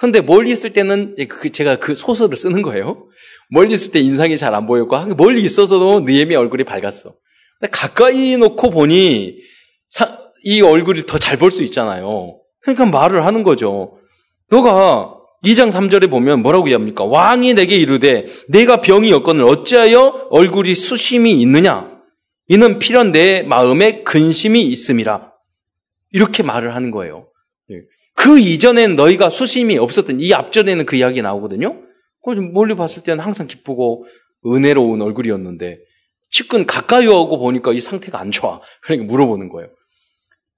근데 0.00 0.22
멀리 0.22 0.50
있을 0.50 0.72
때는 0.72 1.14
그 1.28 1.50
제가 1.52 1.76
그 1.76 1.94
소설을 1.94 2.34
쓰는 2.36 2.62
거예요. 2.62 3.06
멀리 3.50 3.74
있을 3.74 3.90
때 3.90 4.00
인상이 4.00 4.38
잘 4.38 4.54
안 4.54 4.66
보였고 4.66 4.96
멀리 5.14 5.42
있어서도 5.42 6.00
느에미 6.00 6.34
얼굴이 6.36 6.64
밝았어. 6.64 7.14
근데 7.60 7.70
가까이 7.70 8.38
놓고 8.38 8.70
보니 8.70 9.36
이 10.44 10.62
얼굴이 10.62 11.04
더 11.06 11.18
잘 11.18 11.36
볼 11.36 11.50
수 11.50 11.62
있잖아요. 11.64 12.38
그러니까 12.62 12.86
말을 12.86 13.26
하는 13.26 13.42
거죠. 13.42 13.98
너가 14.48 15.16
2장 15.44 15.70
3절에 15.70 16.08
보면 16.10 16.40
뭐라고 16.42 16.68
이야합니까? 16.68 17.04
왕이 17.04 17.52
내게 17.54 17.76
이르되 17.76 18.24
내가 18.48 18.80
병이 18.80 19.12
없거늘 19.12 19.44
어찌하여 19.44 20.28
얼굴이 20.30 20.74
수심이 20.74 21.32
있느냐? 21.42 21.90
이는 22.48 22.78
필연 22.78 23.12
내 23.12 23.42
마음에 23.42 24.02
근심이 24.02 24.62
있음이라. 24.62 25.30
이렇게 26.12 26.42
말을 26.42 26.74
하는 26.74 26.90
거예요. 26.90 27.28
그 28.20 28.38
이전엔 28.38 28.96
너희가 28.96 29.30
수심이 29.30 29.78
없었던 29.78 30.20
이 30.20 30.34
앞전에는 30.34 30.84
그 30.84 30.96
이야기 30.96 31.22
나오거든요. 31.22 31.80
멀리 32.52 32.76
봤을 32.76 33.02
때는 33.02 33.24
항상 33.24 33.46
기쁘고 33.46 34.04
은혜로운 34.44 35.00
얼굴이었는데 35.00 35.78
측근 36.30 36.66
가까이 36.66 37.06
오고 37.06 37.38
보니까 37.38 37.72
이 37.72 37.80
상태가 37.80 38.20
안 38.20 38.30
좋아. 38.30 38.60
그러니까 38.84 39.10
물어보는 39.10 39.48
거예요. 39.48 39.70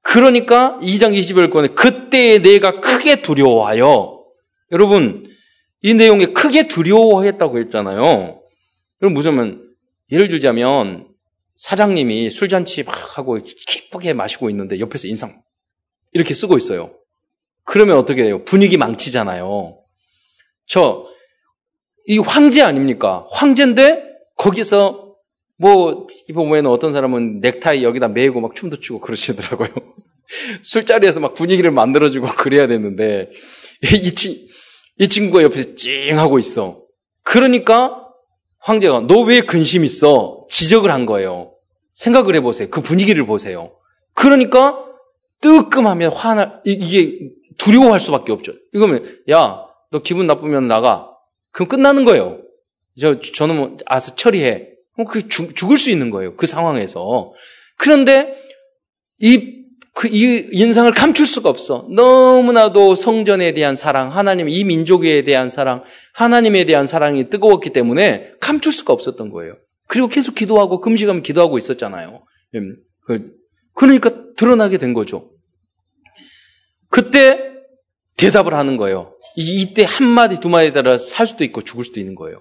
그러니까 0.02 0.80
2장 0.82 1.16
21권에 1.16 1.76
그때 1.76 2.42
내가 2.42 2.80
크게 2.80 3.22
두려워하여 3.22 4.24
여러분 4.72 5.24
이 5.82 5.94
내용에 5.94 6.26
크게 6.26 6.66
두려워했다고 6.66 7.60
했잖아요. 7.60 8.42
그럼 8.98 9.14
무슨 9.14 9.72
예를 10.10 10.26
들자면 10.26 11.06
사장님이 11.54 12.28
술잔치 12.30 12.82
막 12.82 13.18
하고 13.18 13.38
기쁘게 13.40 14.14
마시고 14.14 14.50
있는데 14.50 14.80
옆에서 14.80 15.06
인상 15.06 15.40
이렇게 16.10 16.34
쓰고 16.34 16.58
있어요. 16.58 16.96
그러면 17.64 17.96
어떻게 17.96 18.22
돼요? 18.24 18.44
분위기 18.44 18.76
망치잖아요. 18.76 19.78
저, 20.66 21.06
이 22.06 22.18
황제 22.18 22.62
아닙니까? 22.62 23.24
황제인데, 23.30 24.02
거기서, 24.36 25.14
뭐, 25.58 26.06
보면 26.34 26.66
어떤 26.66 26.92
사람은 26.92 27.40
넥타이 27.40 27.84
여기다 27.84 28.08
매고 28.08 28.40
막 28.40 28.54
춤도 28.54 28.80
추고 28.80 29.00
그러시더라고요. 29.00 29.68
술자리에서 30.62 31.20
막 31.20 31.34
분위기를 31.34 31.70
만들어주고 31.70 32.26
그래야 32.38 32.66
되는데, 32.66 33.30
이, 33.82 34.14
친, 34.14 34.36
이 34.98 35.08
친구가 35.08 35.42
옆에서 35.44 35.74
찡 35.76 36.18
하고 36.18 36.38
있어. 36.38 36.82
그러니까 37.22 38.08
황제가 38.58 39.00
너 39.06 39.22
왜 39.24 39.40
근심 39.40 39.84
있어? 39.84 40.46
지적을 40.50 40.90
한 40.90 41.06
거예요. 41.06 41.52
생각을 41.94 42.34
해보세요. 42.36 42.68
그 42.70 42.80
분위기를 42.80 43.26
보세요. 43.26 43.72
그러니까 44.14 44.84
뜨끔하면 45.40 46.12
화나, 46.12 46.60
이게 46.64 47.18
두려워할 47.62 48.00
수밖에 48.00 48.32
없죠. 48.32 48.54
이거면, 48.74 49.04
야, 49.30 49.64
너 49.92 50.00
기분 50.02 50.26
나쁘면 50.26 50.66
나가. 50.66 51.10
그럼 51.52 51.68
끝나는 51.68 52.04
거예요. 52.04 52.40
저, 52.98 53.20
저는 53.20 53.56
뭐, 53.56 53.76
아서 53.86 54.16
처리해. 54.16 54.70
그 55.08 55.28
죽, 55.28 55.54
죽을 55.54 55.76
수 55.76 55.90
있는 55.90 56.10
거예요. 56.10 56.34
그 56.34 56.46
상황에서. 56.46 57.32
그런데 57.78 58.34
이, 59.20 59.62
그, 59.94 60.08
이 60.08 60.48
인상을 60.50 60.92
감출 60.92 61.24
수가 61.24 61.48
없어. 61.48 61.86
너무나도 61.90 62.96
성전에 62.96 63.52
대한 63.54 63.76
사랑, 63.76 64.08
하나님, 64.10 64.48
이 64.48 64.64
민족에 64.64 65.22
대한 65.22 65.48
사랑, 65.48 65.84
하나님에 66.14 66.64
대한 66.64 66.86
사랑이 66.86 67.30
뜨거웠기 67.30 67.70
때문에 67.70 68.32
감출 68.40 68.72
수가 68.72 68.92
없었던 68.92 69.30
거예요. 69.30 69.56
그리고 69.86 70.08
계속 70.08 70.34
기도하고 70.34 70.80
금식하면 70.80 71.22
기도하고 71.22 71.58
있었잖아요. 71.58 72.24
음, 72.56 72.76
그, 73.06 73.30
그러니까 73.74 74.10
드러나게 74.36 74.78
된 74.78 74.94
거죠. 74.94 75.30
그때 76.88 77.51
대답을 78.26 78.54
하는 78.54 78.76
거예요. 78.76 79.14
이때 79.36 79.84
한마디, 79.84 80.40
두마디에 80.40 80.72
따라 80.72 80.96
살 80.96 81.26
수도 81.26 81.44
있고 81.44 81.62
죽을 81.62 81.84
수도 81.84 82.00
있는 82.00 82.14
거예요. 82.14 82.40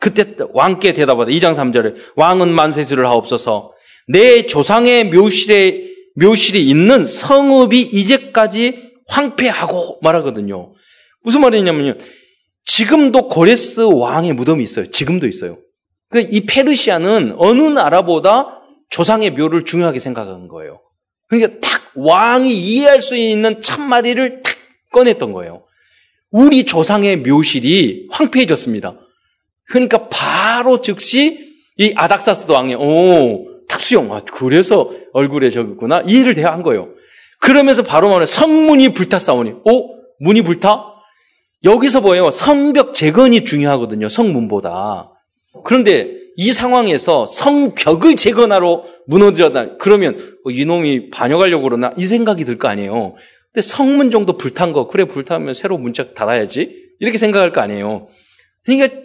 그때 0.00 0.36
왕께 0.52 0.92
대답하다. 0.92 1.30
2장 1.30 1.54
3절에 1.54 1.94
왕은 2.16 2.52
만세수를 2.52 3.06
하옵소서 3.06 3.72
내 4.08 4.46
조상의 4.46 5.10
묘실에, 5.10 5.84
묘실이 6.16 6.68
있는 6.68 7.06
성읍이 7.06 7.80
이제까지 7.80 8.94
황폐하고 9.08 9.98
말하거든요. 10.02 10.74
무슨 11.22 11.40
말이냐면요. 11.40 11.96
지금도 12.64 13.28
고레스 13.28 13.80
왕의 13.80 14.34
무덤이 14.34 14.62
있어요. 14.62 14.90
지금도 14.90 15.26
있어요. 15.26 15.58
그이 16.10 16.46
페르시아는 16.46 17.34
어느 17.38 17.62
나라보다 17.62 18.62
조상의 18.90 19.30
묘를 19.32 19.64
중요하게 19.64 19.98
생각한 19.98 20.48
거예요. 20.48 20.80
그러니까 21.28 21.60
딱 21.60 21.82
왕이 21.96 22.52
이해할 22.52 23.00
수 23.00 23.16
있는 23.16 23.60
참마디를 23.60 24.42
탁 24.42 24.53
꺼냈던 24.94 25.32
거예요. 25.32 25.64
우리 26.30 26.64
조상의 26.64 27.18
묘실이 27.18 28.08
황폐해졌습니다. 28.10 28.94
그러니까 29.68 30.08
바로 30.08 30.80
즉시 30.80 31.52
이 31.76 31.92
아닥사스도 31.96 32.52
왕이 32.54 32.76
오 32.76 33.46
탁수영 33.68 34.12
아 34.14 34.20
그래서 34.20 34.90
얼굴에 35.12 35.50
적었구나 35.50 36.02
이해를 36.06 36.34
대한 36.34 36.62
거예요. 36.62 36.90
그러면서 37.40 37.82
바로 37.82 38.08
말해 38.08 38.24
성문이 38.26 38.94
불탔사오니 38.94 39.52
오 39.64 39.90
문이 40.20 40.42
불타? 40.42 40.84
여기서 41.64 42.00
보여요 42.00 42.30
성벽 42.30 42.94
재건이 42.94 43.44
중요하거든요 43.44 44.08
성문보다. 44.08 45.10
그런데 45.64 46.14
이 46.36 46.52
상황에서 46.52 47.26
성벽을 47.26 48.16
재건하러 48.16 48.84
무너졌다. 49.06 49.76
그러면 49.78 50.16
어, 50.44 50.50
이놈이 50.50 51.10
반역하려고 51.10 51.62
그러나 51.64 51.92
이 51.96 52.06
생각이 52.06 52.44
들 52.44 52.58
거 52.58 52.68
아니에요. 52.68 53.14
근데 53.54 53.66
성문 53.66 54.10
정도 54.10 54.36
불탄 54.36 54.72
거 54.72 54.88
그래 54.88 55.04
불타면 55.04 55.54
새로 55.54 55.78
문짝 55.78 56.14
달아야지 56.14 56.94
이렇게 56.98 57.18
생각할 57.18 57.52
거 57.52 57.60
아니에요. 57.60 58.08
그러니까 58.64 59.00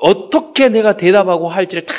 어떻게 0.00 0.70
내가 0.70 0.96
대답하고 0.96 1.48
할지를 1.48 1.84
다 1.84 1.92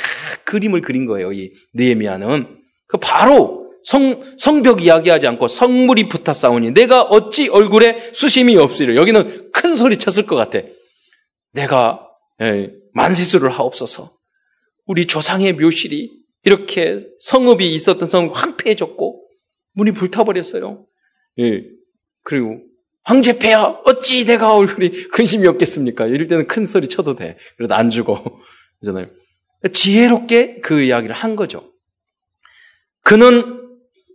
그림을 0.44 0.82
그린 0.82 1.06
거예요. 1.06 1.32
이 1.32 1.54
느헤미야는 1.76 2.58
그 2.88 2.98
바로 2.98 3.72
성 3.84 4.24
성벽 4.40 4.84
이야기하지 4.84 5.28
않고 5.28 5.48
성물이 5.48 6.10
붙어 6.10 6.34
싸우니 6.34 6.72
내가 6.72 7.04
어찌 7.04 7.48
얼굴에 7.50 8.12
수심이 8.14 8.58
없으리라. 8.58 8.96
여기는 8.96 9.52
큰 9.52 9.76
소리 9.76 9.98
쳤을 9.98 10.26
것 10.26 10.36
같아. 10.36 10.66
내가 11.52 12.08
예, 12.42 12.72
만세수를 12.94 13.52
하옵소서. 13.52 14.18
우리 14.86 15.06
조상의 15.06 15.54
묘실이 15.54 16.12
이렇게 16.44 17.06
성읍이 17.20 17.72
있었던 17.76 18.10
성읍이 18.10 18.34
황폐해졌고 18.34 19.28
문이 19.74 19.92
불타버렸어요. 19.92 20.88
예. 21.40 21.64
그리고 22.24 22.62
황제폐야 23.04 23.82
어찌 23.86 24.26
내가 24.26 24.56
얼굴이 24.56 25.10
근심이 25.10 25.46
없겠습니까? 25.48 26.06
이럴 26.08 26.28
때는 26.28 26.48
큰 26.48 26.66
소리 26.66 26.88
쳐도 26.88 27.16
돼. 27.16 27.38
그래도 27.58 27.76
안 27.76 27.90
죽어. 27.90 28.24
그잖아요. 28.80 29.08
지혜롭게 29.72 30.60
그 30.62 30.82
이야기를 30.82 31.16
한 31.16 31.36
거죠. 31.36 31.72
그는 33.04 33.62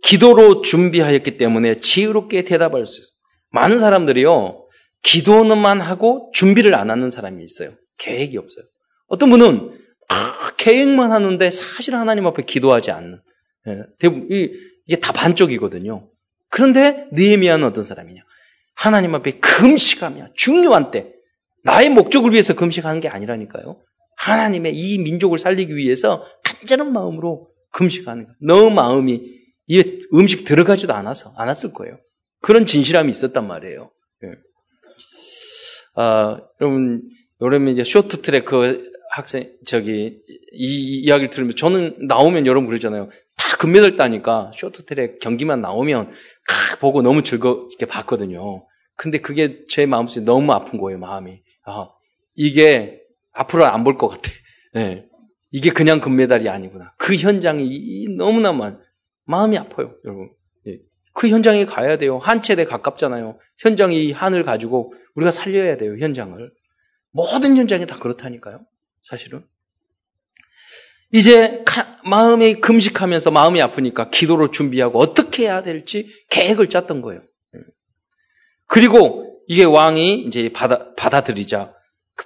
기도로 0.01 0.61
준비하였기 0.61 1.37
때문에 1.37 1.79
지혜롭게 1.79 2.43
대답할 2.43 2.85
수 2.85 2.99
있어요. 2.99 3.13
많은 3.51 3.79
사람들이요, 3.79 4.67
기도는만 5.03 5.81
하고 5.81 6.31
준비를 6.33 6.75
안 6.75 6.89
하는 6.89 7.09
사람이 7.11 7.43
있어요. 7.43 7.73
계획이 7.97 8.37
없어요. 8.37 8.65
어떤 9.07 9.29
분은 9.29 9.71
아, 10.09 10.51
계획만 10.57 11.11
하는데 11.11 11.51
사실 11.51 11.95
하나님 11.95 12.25
앞에 12.25 12.43
기도하지 12.43 12.91
않는. 12.91 13.21
예, 13.67 13.83
대부분 13.99 14.27
이게 14.29 14.99
다 14.99 15.11
반쪽이거든요. 15.13 16.08
그런데 16.49 17.07
느헤미야는 17.11 17.65
어떤 17.65 17.83
사람이냐? 17.83 18.21
하나님 18.75 19.13
앞에 19.15 19.39
금식하며 19.39 20.29
중요한 20.35 20.91
때 20.91 21.13
나의 21.63 21.89
목적을 21.89 22.31
위해서 22.31 22.55
금식하는 22.55 23.01
게 23.01 23.07
아니라니까요. 23.09 23.81
하나님의 24.17 24.75
이 24.75 24.97
민족을 24.99 25.37
살리기 25.37 25.75
위해서 25.75 26.25
간절한 26.43 26.91
마음으로 26.91 27.49
금식하는 27.71 28.25
거예요. 28.25 28.35
너 28.41 28.69
마음이 28.69 29.21
이 29.67 29.99
음식 30.13 30.45
들어가지도 30.45 30.93
않아서 30.93 31.33
않았을 31.37 31.73
거예요. 31.73 31.97
그런 32.41 32.65
진실함이 32.65 33.09
있었단 33.11 33.47
말이에요. 33.47 33.91
예. 34.23 34.29
아, 35.95 36.39
여러분, 36.61 37.01
여러분 37.41 37.67
이제 37.69 37.83
쇼트트랙 37.83 38.45
그 38.45 38.91
학생 39.11 39.51
저기 39.65 40.17
이 40.51 41.01
이야기를 41.01 41.29
들으면 41.29 41.55
저는 41.55 42.07
나오면 42.07 42.45
여러분 42.45 42.67
그러잖아요. 42.67 43.09
다 43.49 43.57
금메달 43.57 43.95
따니까 43.95 44.51
쇼트트랙 44.53 45.19
경기만 45.19 45.59
나오면 45.61 46.07
아, 46.09 46.75
보고 46.79 47.01
너무 47.01 47.23
즐겁게 47.23 47.87
봤거든요. 47.87 48.67
근데 48.95 49.17
그게 49.19 49.65
제 49.67 49.87
마음속에 49.87 50.23
너무 50.23 50.51
아픈 50.53 50.79
거예요, 50.79 50.99
마음이. 50.99 51.41
아, 51.65 51.89
이게 52.35 53.01
앞으로 53.31 53.65
안 53.65 53.83
볼 53.83 53.97
것 53.97 54.07
같아. 54.09 54.29
네. 54.73 55.05
이게 55.51 55.71
그냥 55.71 55.99
금메달이 55.99 56.47
아니구나. 56.47 56.93
그 56.99 57.15
현장이 57.15 58.07
너무나 58.17 58.53
만 58.53 58.79
마음이 59.25 59.57
아파요, 59.57 59.95
여러분. 60.05 60.29
예. 60.67 60.77
그 61.13 61.27
현장에 61.29 61.65
가야 61.65 61.97
돼요. 61.97 62.19
한 62.19 62.43
채대 62.43 62.65
가깝잖아요. 62.65 63.39
현장이 63.57 64.11
한을 64.11 64.43
가지고 64.43 64.93
우리가 65.15 65.31
살려야 65.31 65.77
돼요, 65.77 65.97
현장을. 65.97 66.37
모든 67.11 67.57
현장이 67.57 67.87
다 67.87 67.97
그렇다니까요. 67.97 68.59
사실은. 69.03 69.43
이제 71.11 71.63
마음이 72.05 72.55
금식하면서 72.55 73.31
마음이 73.31 73.61
아프니까 73.61 74.09
기도로 74.09 74.51
준비하고 74.51 74.99
어떻게 74.99 75.43
해야 75.43 75.63
될지 75.63 76.07
계획을 76.29 76.67
짰던 76.67 77.01
거예요. 77.01 77.21
그리고 78.67 79.41
이게 79.47 79.63
왕이 79.63 80.25
이제 80.27 80.49
받아, 80.49 80.93
받아들이자 80.95 81.73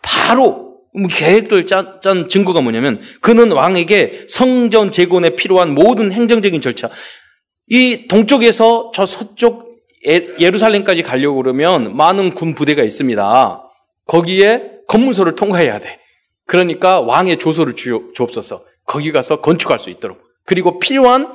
바로 0.02 0.82
계획을 1.10 1.66
짠, 1.66 2.00
짠 2.02 2.28
증거가 2.28 2.62
뭐냐면 2.62 3.02
그는 3.22 3.52
왕에게 3.52 4.26
성전 4.28 4.92
재건에 4.92 5.36
필요한 5.36 5.74
모든 5.74 6.12
행정적인 6.12 6.60
절차 6.62 6.90
이 7.68 8.08
동쪽에서 8.08 8.92
저 8.94 9.06
서쪽 9.06 9.74
예루살렘까지 10.06 11.02
가려고 11.02 11.38
그러면 11.38 11.96
많은 11.96 12.36
군 12.36 12.56
부대가 12.56 12.84
있습니다. 12.84 13.64
거기에 14.06 14.72
검문소를 14.90 15.36
통과해야 15.36 15.80
돼. 15.80 16.00
그러니까 16.46 17.00
왕의 17.00 17.40
조서를 17.40 17.76
주, 17.76 18.12
주옵소서. 18.14 18.66
거기 18.86 19.12
가서 19.12 19.42
건축할 19.42 19.80
수 19.80 19.90
있도록. 19.90 20.20
그리고 20.46 20.80
필요한 20.80 21.34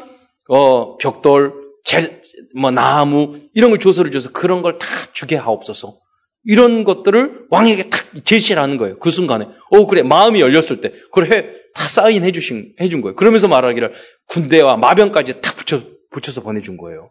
어, 0.48 0.96
벽돌, 0.96 1.54
제, 1.84 2.20
뭐 2.54 2.70
나무 2.70 3.38
이런 3.54 3.70
걸 3.70 3.78
조서를 3.78 4.10
줘서 4.10 4.30
그런 4.32 4.62
걸 4.62 4.78
다 4.78 4.86
주게 5.12 5.36
하옵소서. 5.36 5.98
이런 6.44 6.84
것들을 6.84 7.46
왕에게 7.50 7.90
탁 7.90 8.24
제시를 8.24 8.62
하는 8.62 8.76
거예요. 8.76 8.98
그 8.98 9.10
순간에. 9.10 9.46
어 9.70 9.86
그래 9.86 10.02
마음이 10.02 10.40
열렸을 10.40 10.80
때 10.80 10.92
그래 11.12 11.52
다 11.74 11.86
사인 11.88 12.24
해 12.24 12.32
주신 12.32 12.74
해준 12.80 13.00
거예요. 13.02 13.14
그러면서 13.16 13.48
말하기를 13.48 13.92
군대와 14.28 14.76
마병까지 14.76 15.40
탁 15.42 15.56
붙여 15.56 15.82
붙여서 16.10 16.42
보내준 16.42 16.76
거예요. 16.76 17.10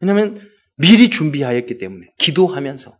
왜냐하면 0.00 0.40
미리 0.76 1.08
준비하였기 1.10 1.74
때문에 1.78 2.06
기도하면서 2.18 2.92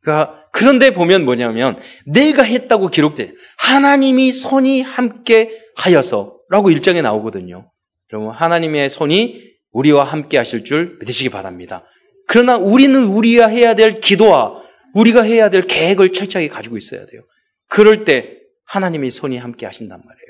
그러니까 0.00 0.45
그런데 0.56 0.90
보면 0.90 1.26
뭐냐면 1.26 1.78
내가 2.06 2.42
했다고 2.42 2.88
기록돼 2.88 3.34
하나님이 3.58 4.32
손이 4.32 4.80
함께 4.80 5.50
하여서라고 5.76 6.70
일장에 6.70 7.02
나오거든요. 7.02 7.70
여러분 8.10 8.30
하나님의 8.32 8.88
손이 8.88 9.52
우리와 9.72 10.04
함께 10.04 10.38
하실 10.38 10.64
줄 10.64 10.96
믿으시기 11.00 11.28
바랍니다. 11.28 11.84
그러나 12.26 12.56
우리는 12.56 13.04
우리가 13.04 13.48
해야 13.48 13.74
될 13.74 14.00
기도와 14.00 14.62
우리가 14.94 15.20
해야 15.20 15.50
될 15.50 15.66
계획을 15.66 16.14
철저하게 16.14 16.48
가지고 16.48 16.78
있어야 16.78 17.04
돼요. 17.04 17.20
그럴 17.68 18.04
때 18.04 18.38
하나님의 18.64 19.10
손이 19.10 19.36
함께 19.36 19.66
하신단 19.66 20.00
말이에요. 20.02 20.26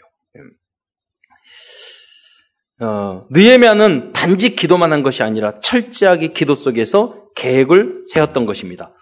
어, 2.81 3.27
느헤미야는 3.31 4.13
단지 4.13 4.57
기도만 4.57 4.93
한 4.93 5.05
것이 5.05 5.23
아니라 5.23 5.61
철저하게 5.61 6.33
기도 6.33 6.57
속에서 6.57 7.31
계획을 7.37 8.07
세웠던 8.13 8.45
것입니다. 8.45 8.93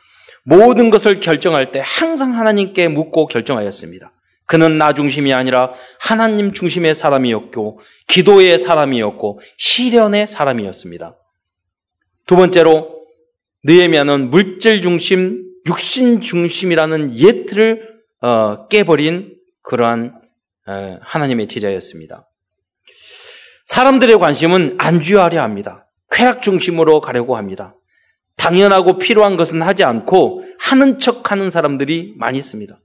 모든 0.44 0.90
것을 0.90 1.20
결정할 1.20 1.70
때 1.70 1.80
항상 1.82 2.38
하나님께 2.38 2.88
묻고 2.88 3.26
결정하였습니다. 3.26 4.12
그는 4.46 4.76
나 4.76 4.92
중심이 4.92 5.32
아니라 5.32 5.72
하나님 5.98 6.52
중심의 6.52 6.94
사람이었고 6.94 7.80
기도의 8.08 8.58
사람이었고 8.58 9.40
시련의 9.56 10.28
사람이었습니다. 10.28 11.16
두 12.26 12.36
번째로 12.36 13.04
느헤미야는 13.64 14.30
물질 14.30 14.82
중심, 14.82 15.42
육신 15.66 16.20
중심이라는 16.20 17.16
예틀을 17.18 17.94
어, 18.20 18.68
깨버린 18.68 19.34
그러한 19.62 20.20
어, 20.66 20.98
하나님의 21.00 21.48
제자였습니다. 21.48 22.28
사람들의 23.64 24.18
관심은 24.18 24.76
안주하려 24.78 25.42
합니다. 25.42 25.86
쾌락 26.10 26.42
중심으로 26.42 27.00
가려고 27.00 27.36
합니다. 27.36 27.74
당연하고 28.36 28.98
필요한 28.98 29.36
것은 29.36 29.62
하지 29.62 29.84
않고 29.84 30.44
하는 30.58 30.98
척 30.98 31.30
하는 31.30 31.50
사람들이 31.50 32.14
많이 32.16 32.38
있습니다. 32.38 32.78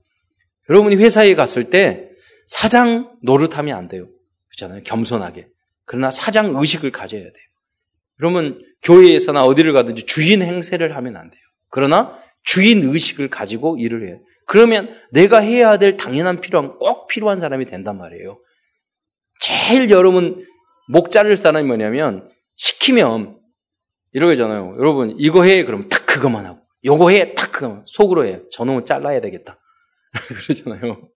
여러분이 0.68 0.96
회사에 0.96 1.34
갔을 1.34 1.70
때 1.70 2.08
사장 2.46 3.12
노릇하면 3.22 3.76
안 3.76 3.88
돼요. 3.88 4.08
그렇잖아요. 4.50 4.82
겸손하게. 4.84 5.48
그러나 5.84 6.10
사장 6.10 6.54
의식을 6.56 6.90
가져야 6.90 7.22
돼요. 7.22 7.44
그러면 8.16 8.60
교회에서나 8.82 9.42
어디를 9.42 9.72
가든지 9.72 10.06
주인 10.06 10.42
행세를 10.42 10.94
하면 10.96 11.16
안 11.16 11.30
돼요. 11.30 11.40
그러나 11.70 12.16
주인 12.44 12.82
의식을 12.82 13.28
가지고 13.28 13.76
일을 13.78 14.08
해요. 14.08 14.20
그러면 14.46 14.94
내가 15.10 15.38
해야 15.38 15.78
될 15.78 15.96
당연한 15.96 16.40
필요한 16.40 16.78
꼭 16.78 17.06
필요한 17.06 17.40
사람이 17.40 17.66
된단 17.66 17.98
말이에요. 17.98 18.38
제일 19.40 19.90
여러분 19.90 20.44
목 20.88 21.10
자를 21.10 21.36
사람이 21.36 21.66
뭐냐면 21.66 22.28
시키면 22.56 23.39
이러잖아요. 24.12 24.76
여러분 24.78 25.14
이거 25.18 25.44
해 25.44 25.64
그러면 25.64 25.88
딱 25.88 26.04
그것만 26.06 26.46
하고 26.46 26.58
요거 26.84 27.10
해 27.10 27.34
딱 27.34 27.52
그것만 27.52 27.82
속으로 27.86 28.24
해. 28.26 28.40
저놈은 28.50 28.84
잘라야 28.86 29.20
되겠다. 29.20 29.58
그러잖아요. 30.28 31.08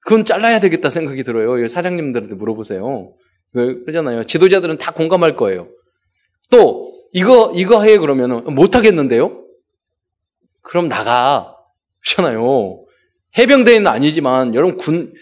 그건 0.00 0.24
잘라야 0.24 0.58
되겠다 0.60 0.90
생각이 0.90 1.22
들어요. 1.22 1.68
사장님들한테 1.68 2.34
물어보세요. 2.34 3.14
그러잖아요. 3.52 4.24
지도자들은 4.24 4.76
다 4.78 4.92
공감할 4.92 5.36
거예요. 5.36 5.68
또 6.50 6.90
이거 7.12 7.52
이거 7.54 7.82
해 7.82 7.98
그러면은 7.98 8.42
못 8.44 8.74
하겠는데요. 8.74 9.44
그럼 10.62 10.88
나가. 10.88 11.54
그렇잖아요. 12.04 12.84
해병대는 13.38 13.86
아니지만 13.86 14.54
여러분 14.54 14.76
군 14.76 15.14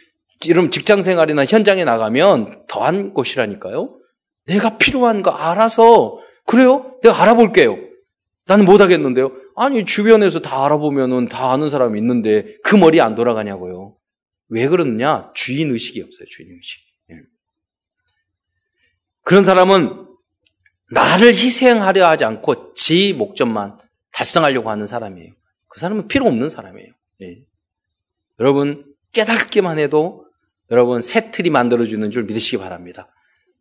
여러분 0.48 0.70
직장 0.70 1.02
생활이나 1.02 1.44
현장에 1.44 1.84
나가면 1.84 2.64
더한 2.66 3.12
곳이라니까요. 3.12 3.98
내가 4.46 4.78
필요한 4.78 5.22
거 5.22 5.30
알아서 5.30 6.18
그래요? 6.50 6.98
내가 7.00 7.22
알아볼게요. 7.22 7.78
나는 8.46 8.64
못 8.64 8.80
하겠는데요. 8.80 9.30
아니 9.54 9.84
주변에서 9.84 10.40
다 10.40 10.64
알아보면은 10.64 11.28
다 11.28 11.52
아는 11.52 11.68
사람이 11.68 11.96
있는데 12.00 12.56
그 12.64 12.74
머리 12.74 13.00
안 13.00 13.14
돌아가냐고요. 13.14 13.96
왜 14.48 14.66
그러느냐? 14.66 15.30
주인 15.32 15.70
의식이 15.70 16.02
없어요. 16.02 16.26
주인 16.28 16.50
의식. 16.50 16.80
예. 17.12 17.20
그런 19.22 19.44
사람은 19.44 20.08
나를 20.90 21.28
희생하려 21.28 22.04
하지 22.04 22.24
않고 22.24 22.74
지 22.74 23.12
목적만 23.12 23.78
달성하려고 24.10 24.70
하는 24.70 24.88
사람이에요. 24.88 25.32
그 25.68 25.78
사람은 25.78 26.08
필요 26.08 26.26
없는 26.26 26.48
사람이에요. 26.48 26.92
예. 27.22 27.44
여러분 28.40 28.92
깨닫기만 29.12 29.78
해도 29.78 30.26
여러분 30.72 31.00
새 31.00 31.30
틀이 31.30 31.48
만들어주는 31.50 32.10
줄 32.10 32.24
믿으시기 32.24 32.56
바랍니다. 32.56 33.06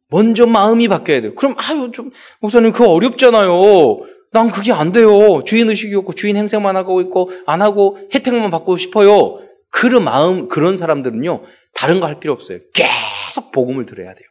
먼저 0.10 0.46
마음이 0.46 0.88
바뀌어야 0.88 1.22
돼요. 1.22 1.36
그럼 1.36 1.56
아유 1.58 1.92
좀 1.94 2.12
목사님 2.42 2.72
그거 2.72 2.90
어렵잖아요. 2.92 4.00
난 4.32 4.52
그게 4.52 4.72
안 4.72 4.92
돼요. 4.92 5.44
주인 5.46 5.70
의식이 5.70 5.96
없고 5.96 6.14
주인 6.14 6.36
행색만 6.36 6.76
하고 6.76 7.02
있고 7.02 7.32
안 7.46 7.62
하고 7.62 7.98
혜택만 8.14 8.50
받고 8.52 8.76
싶어요. 8.76 9.40
그런 9.70 10.04
마음 10.04 10.48
그런 10.48 10.78
사람들은요 10.78 11.44
다른 11.74 12.00
거 12.00 12.08
할 12.08 12.20
필요 12.20 12.34
없어요. 12.34 12.60
계속 12.74 13.52
복음을 13.52 13.86
들어야 13.86 14.14
돼요. 14.14 14.28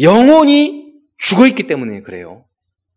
영혼이 0.00 0.92
죽어 1.18 1.46
있기 1.48 1.64
때문에 1.64 2.02
그래요. 2.02 2.44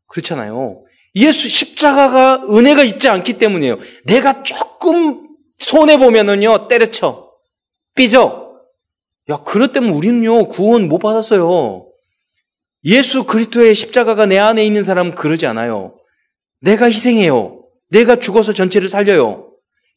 그렇잖아요. 0.07 0.83
예수 1.15 1.49
십자가가 1.49 2.45
은혜가 2.49 2.83
있지 2.83 3.09
않기 3.09 3.33
때문이에요. 3.37 3.79
내가 4.05 4.43
조금 4.43 5.27
손해 5.57 5.97
보면은요 5.97 6.67
때려쳐 6.67 7.31
삐져. 7.95 8.50
야 9.31 9.43
그것 9.43 9.71
때문에 9.73 9.93
우리는요 9.93 10.47
구원 10.47 10.87
못 10.87 10.99
받았어요. 10.99 11.87
예수 12.83 13.25
그리스도의 13.25 13.75
십자가가 13.75 14.25
내 14.25 14.37
안에 14.39 14.65
있는 14.65 14.83
사람은 14.83 15.15
그러지 15.15 15.45
않아요. 15.45 15.97
내가 16.61 16.85
희생해요. 16.87 17.63
내가 17.89 18.17
죽어서 18.17 18.53
전체를 18.53 18.89
살려요. 18.89 19.47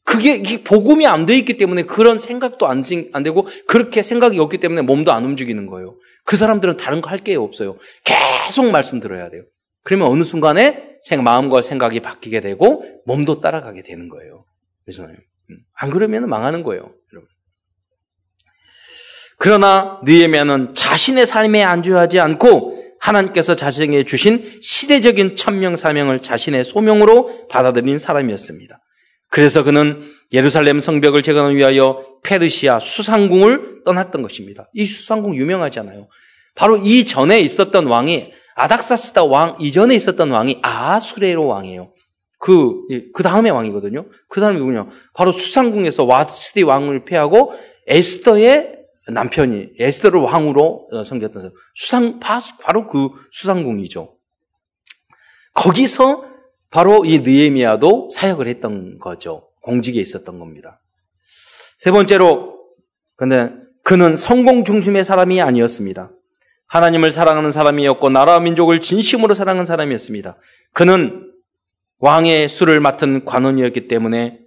그게 0.05 0.43
복음이 0.63 1.07
안 1.07 1.25
돼 1.25 1.37
있기 1.39 1.57
때문에 1.57 1.85
그런 1.85 2.19
생각도 2.19 2.67
안, 2.67 2.83
안 3.15 3.23
되고 3.23 3.47
그렇게 3.67 4.03
생각이 4.03 4.39
없기 4.39 4.59
때문에 4.59 4.83
몸도 4.83 5.13
안 5.13 5.25
움직이는 5.25 5.67
거예요. 5.67 5.97
그 6.25 6.37
사람들은 6.37 6.77
다른 6.77 7.01
거 7.01 7.09
할 7.11 7.19
게 7.19 7.37
없어요. 7.37 7.79
계속 8.05 8.71
말씀 8.71 9.01
들어야 9.01 9.31
돼요. 9.31 9.45
그러면 9.83 10.09
어느 10.09 10.23
순간에 10.25 10.99
마음과 11.23 11.63
생각이 11.63 12.01
바뀌게 12.01 12.41
되고 12.41 12.85
몸도 13.07 13.41
따라가게 13.41 13.83
되는 13.83 14.09
거예요. 14.09 14.45
그래서 14.85 15.05
음, 15.05 15.59
안 15.75 15.91
그러면 15.91 16.29
망하는 16.29 16.63
거예요. 16.63 16.83
여러분. 17.13 17.29
그러나 19.45 20.01
느헤미야는 20.05 20.73
자신의 20.73 21.27
삶에 21.27 21.63
안주하지 21.63 22.19
않고 22.19 22.83
하나님께서 22.99 23.55
자신에게 23.55 24.07
주신 24.07 24.59
시대적인 24.63 25.37
천명 25.37 25.77
사명을 25.77 26.21
자신의 26.21 26.65
소명으로 26.65 27.49
받아들인 27.49 27.99
사람이었습니다. 27.99 28.81
그래서 29.29 29.63
그는 29.63 30.01
예루살렘 30.33 30.81
성벽을 30.81 31.23
재건하기 31.23 31.57
위하여 31.57 32.07
페르시아 32.23 32.79
수상궁을 32.81 33.83
떠났던 33.85 34.23
것입니다. 34.23 34.65
이 34.73 34.87
수상궁 34.87 35.37
유명하잖아요. 35.37 36.09
바로 36.55 36.79
이 36.79 37.05
전에 37.05 37.41
있었던 37.41 37.85
왕이 37.85 38.33
아닥사스다 38.55 39.25
왕 39.25 39.57
이전에 39.61 39.95
있었던 39.95 40.31
왕이 40.31 40.61
아수레로 40.63 41.47
왕이에요. 41.47 41.93
그, 42.39 42.77
그 43.13 43.23
다음에 43.23 43.51
왕이거든요. 43.51 44.07
그 44.31 44.41
사람이 44.41 44.59
누구냐? 44.59 44.87
바로 45.13 45.33
수상궁에서 45.33 46.05
와스디 46.05 46.63
왕을 46.63 47.05
패하고 47.05 47.53
에스더의 47.87 48.74
남편이 49.09 49.73
에스더를 49.79 50.21
왕으로 50.21 50.89
어, 50.93 51.05
섬겼던 51.05 51.43
사람. 51.43 51.55
수상, 51.75 52.21
바로 52.21 52.87
그 52.87 53.11
수상궁이죠. 53.33 54.17
거기서 55.55 56.25
바로 56.71 57.05
이 57.05 57.21
느에미아도 57.21 58.09
사역을 58.11 58.47
했던 58.47 58.99
거죠. 58.99 59.51
공직에 59.63 60.01
있었던 60.01 60.39
겁니다. 60.39 60.81
세 61.79 61.91
번째로, 61.91 62.59
근데 63.17 63.53
그는 63.85 64.17
성공 64.17 64.65
중심의 64.65 65.05
사람이 65.05 65.41
아니었습니다. 65.41 66.11
하나님을 66.67 67.13
사랑하는 67.13 67.53
사람이었고 67.53 68.09
나라와 68.09 68.41
민족을 68.41 68.81
진심으로 68.81 69.35
사랑하는 69.35 69.67
사람이었습니다. 69.67 70.37
그는 70.73 71.31
왕의 71.99 72.49
수를 72.49 72.81
맡은 72.81 73.25
관원이었기 73.25 73.87
때문에 73.87 74.41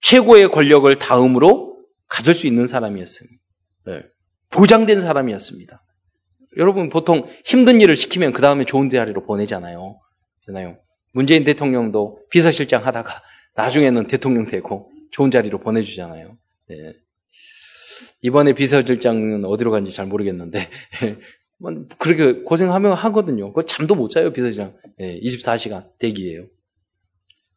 최고의 0.00 0.48
권력을 0.48 0.96
다음으로 0.98 1.76
가질 2.08 2.34
수 2.34 2.46
있는 2.46 2.66
사람이었습니다. 2.66 3.43
네. 3.86 4.02
보장된 4.50 5.00
사람이었습니다. 5.00 5.82
여러분 6.56 6.88
보통 6.88 7.26
힘든 7.44 7.80
일을 7.80 7.96
시키면 7.96 8.32
그 8.32 8.40
다음에 8.40 8.64
좋은 8.64 8.88
자리로 8.88 9.24
보내잖아요. 9.24 9.98
잖아요. 10.46 10.78
문재인 11.12 11.44
대통령도 11.44 12.20
비서실장 12.30 12.86
하다가 12.86 13.22
나중에는 13.56 14.06
대통령 14.06 14.46
되고 14.46 14.90
좋은 15.10 15.30
자리로 15.30 15.58
보내주잖아요. 15.60 16.36
네. 16.68 16.76
이번에 18.22 18.52
비서실장은 18.52 19.44
어디로 19.44 19.70
간지 19.70 19.92
잘 19.92 20.06
모르겠는데 20.06 20.68
뭐 21.58 21.72
그렇게 21.98 22.42
고생하면 22.42 22.92
하거든요. 22.94 23.52
그 23.52 23.64
잠도 23.64 23.94
못 23.94 24.08
자요 24.08 24.32
비서실장. 24.32 24.76
네, 24.98 25.20
24시간 25.20 25.88
대기예요. 25.98 26.46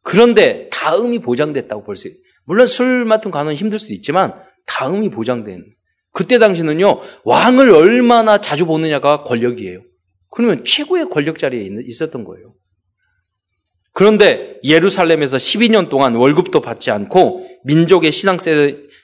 그런데 0.02 0.68
다음이 0.70 1.20
보장됐다고 1.20 1.84
볼 1.84 1.96
수 1.96 2.08
있어요. 2.08 2.20
물론 2.44 2.66
술 2.66 3.04
맡은 3.04 3.30
관원 3.30 3.54
힘들 3.54 3.78
수도 3.78 3.94
있지만 3.94 4.34
다음이 4.66 5.10
보장된 5.10 5.64
그때 6.12 6.38
당시는요, 6.38 7.00
왕을 7.24 7.70
얼마나 7.70 8.38
자주 8.38 8.66
보느냐가 8.66 9.22
권력이에요. 9.22 9.82
그러면 10.30 10.64
최고의 10.64 11.10
권력 11.10 11.38
자리에 11.38 11.68
있었던 11.86 12.24
거예요. 12.24 12.54
그런데 13.92 14.58
예루살렘에서 14.62 15.38
12년 15.38 15.88
동안 15.88 16.14
월급도 16.14 16.60
받지 16.60 16.90
않고 16.90 17.48
민족의 17.64 18.12
신앙 18.12 18.36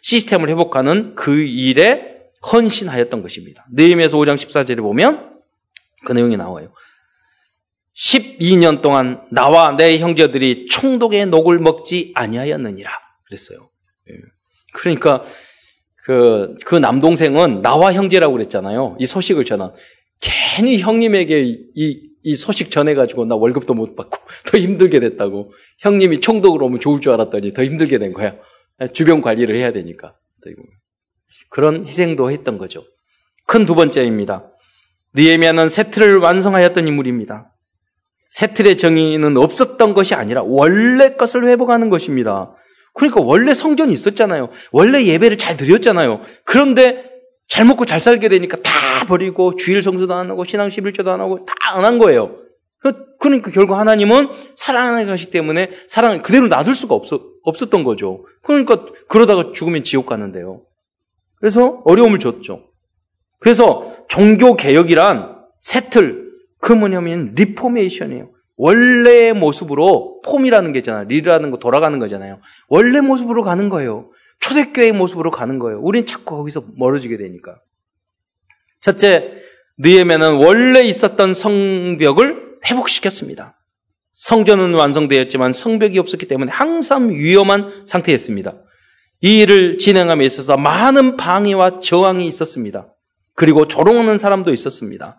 시스템을 0.03 0.49
회복하는 0.51 1.15
그 1.15 1.43
일에 1.43 2.15
헌신하였던 2.53 3.23
것입니다. 3.23 3.67
느헤미야서 3.73 4.17
5장 4.17 4.37
14절에 4.37 4.81
보면 4.83 5.41
그 6.05 6.13
내용이 6.13 6.37
나와요. 6.37 6.73
12년 7.97 8.83
동안 8.83 9.27
나와 9.31 9.77
내 9.77 9.99
형제들이 9.99 10.67
총독의 10.67 11.27
녹을 11.27 11.59
먹지 11.59 12.13
아니하였느니라 12.15 12.91
그랬어요. 13.27 13.71
예. 14.11 14.15
그러니까 14.75 15.25
그, 16.05 16.55
그 16.67 16.75
남동생은 16.75 17.63
나와 17.63 17.93
형제라고 17.93 18.35
그랬잖아요. 18.35 18.97
이 19.01 19.07
소식을 19.07 19.45
전한. 19.45 19.73
괜히 20.21 20.79
형님에게 20.79 21.43
이, 21.43 22.11
이 22.23 22.37
소식 22.37 22.71
전해가지고 22.71 23.25
나 23.25 23.35
월급도 23.37 23.75
못 23.75 23.97
받고 23.97 24.19
더 24.47 24.59
힘들게 24.59 25.01
됐다고. 25.01 25.53
형님이 25.81 26.21
총독으로 26.21 26.67
오면 26.67 26.81
좋을 26.81 27.01
줄 27.01 27.13
알았더니 27.13 27.55
더 27.55 27.65
힘들게 27.65 27.99
된 27.99 28.13
거야. 28.13 28.37
주변 28.93 29.23
관리를 29.23 29.57
해야 29.57 29.73
되니까. 29.73 30.15
그런 31.51 31.87
희생도 31.87 32.31
했던 32.31 32.59
거죠. 32.59 32.85
큰 33.47 33.65
두 33.65 33.75
번째입니다. 33.75 34.51
느에미아는 35.15 35.69
세트를 35.69 36.19
완성하였던 36.19 36.87
인물입니다. 36.87 37.51
세틀의 38.31 38.77
정의는 38.79 39.37
없었던 39.37 39.95
것이 39.95 40.15
아니라 40.15 40.43
원래 40.43 41.15
것을 41.15 41.47
회복하는 41.47 41.89
것입니다. 41.89 42.55
그러니까 42.95 43.21
원래 43.21 43.53
성전이 43.55 43.93
있었잖아요. 43.93 44.51
원래 44.73 45.05
예배를 45.05 45.37
잘 45.37 45.57
드렸잖아요. 45.57 46.23
그런데 46.45 47.05
잘 47.49 47.67
먹고 47.67 47.85
잘 47.85 48.01
살게 48.01 48.29
되니까 48.29 48.57
다 48.59 48.71
버리고 49.07 49.57
주일 49.57 49.83
성수도 49.83 50.15
안 50.15 50.31
하고 50.31 50.45
신앙 50.45 50.69
11조도 50.69 51.09
안 51.09 51.21
하고 51.21 51.45
다 51.45 51.55
안 51.77 51.85
한 51.85 51.99
거예요. 51.99 52.37
그러니까 53.19 53.51
결국 53.51 53.75
하나님은 53.75 54.29
사랑하는 54.57 55.07
것이 55.07 55.31
때문에 55.31 55.71
사랑을 55.89 56.21
그대로 56.23 56.47
놔둘 56.49 56.75
수가 56.75 56.95
없었, 56.95 57.21
없었던 57.43 57.83
거죠. 57.83 58.25
그러니까 58.43 58.85
그러다가 59.09 59.51
죽으면 59.53 59.83
지옥 59.83 60.07
가는데요. 60.07 60.63
그래서 61.41 61.81
어려움을 61.87 62.19
줬죠. 62.19 62.65
그래서 63.41 63.91
종교 64.09 64.57
개혁이란 64.57 65.37
세틀 65.63 66.33
그 66.61 66.73
뭐냐면 66.75 67.33
reformation이에요. 67.35 68.31
원래의 68.57 69.33
모습으로 69.33 70.21
form이라는 70.25 70.73
게 70.73 70.79
있잖아요. 70.81 71.05
re라는 71.05 71.51
거 71.51 71.59
돌아가는 71.59 71.99
거잖아요. 71.99 72.41
원래 72.69 73.01
모습으로 73.01 73.43
가는 73.43 73.69
거예요. 73.69 74.11
초대교회 74.41 74.93
모습으로 74.93 75.31
가는 75.31 75.59
거예요. 75.59 75.81
우린 75.81 76.07
자꾸 76.07 76.37
거기서 76.37 76.65
멀어지게 76.77 77.17
되니까. 77.17 77.61
첫째, 78.81 79.33
느에면은 79.79 80.37
원래 80.37 80.83
있었던 80.83 81.35
성벽을 81.35 82.59
회복시켰습니다. 82.67 83.59
성전은 84.13 84.75
완성되었지만 84.75 85.53
성벽이 85.53 85.99
없었기 85.99 86.29
때문에 86.29 86.53
항상 86.53 87.11
위험한 87.11 87.85
상태였습니다. 87.87 88.55
이 89.21 89.41
일을 89.41 89.79
진행함에 89.79 90.25
있어서 90.27 90.57
많은 90.57 91.17
방해와 91.17 91.81
저항이 91.81 92.29
있었습니다. 92.29 92.95
그리고 93.35 93.67
조롱하는 93.67 94.19
사람도 94.19 94.53
있었습니다. 94.53 95.19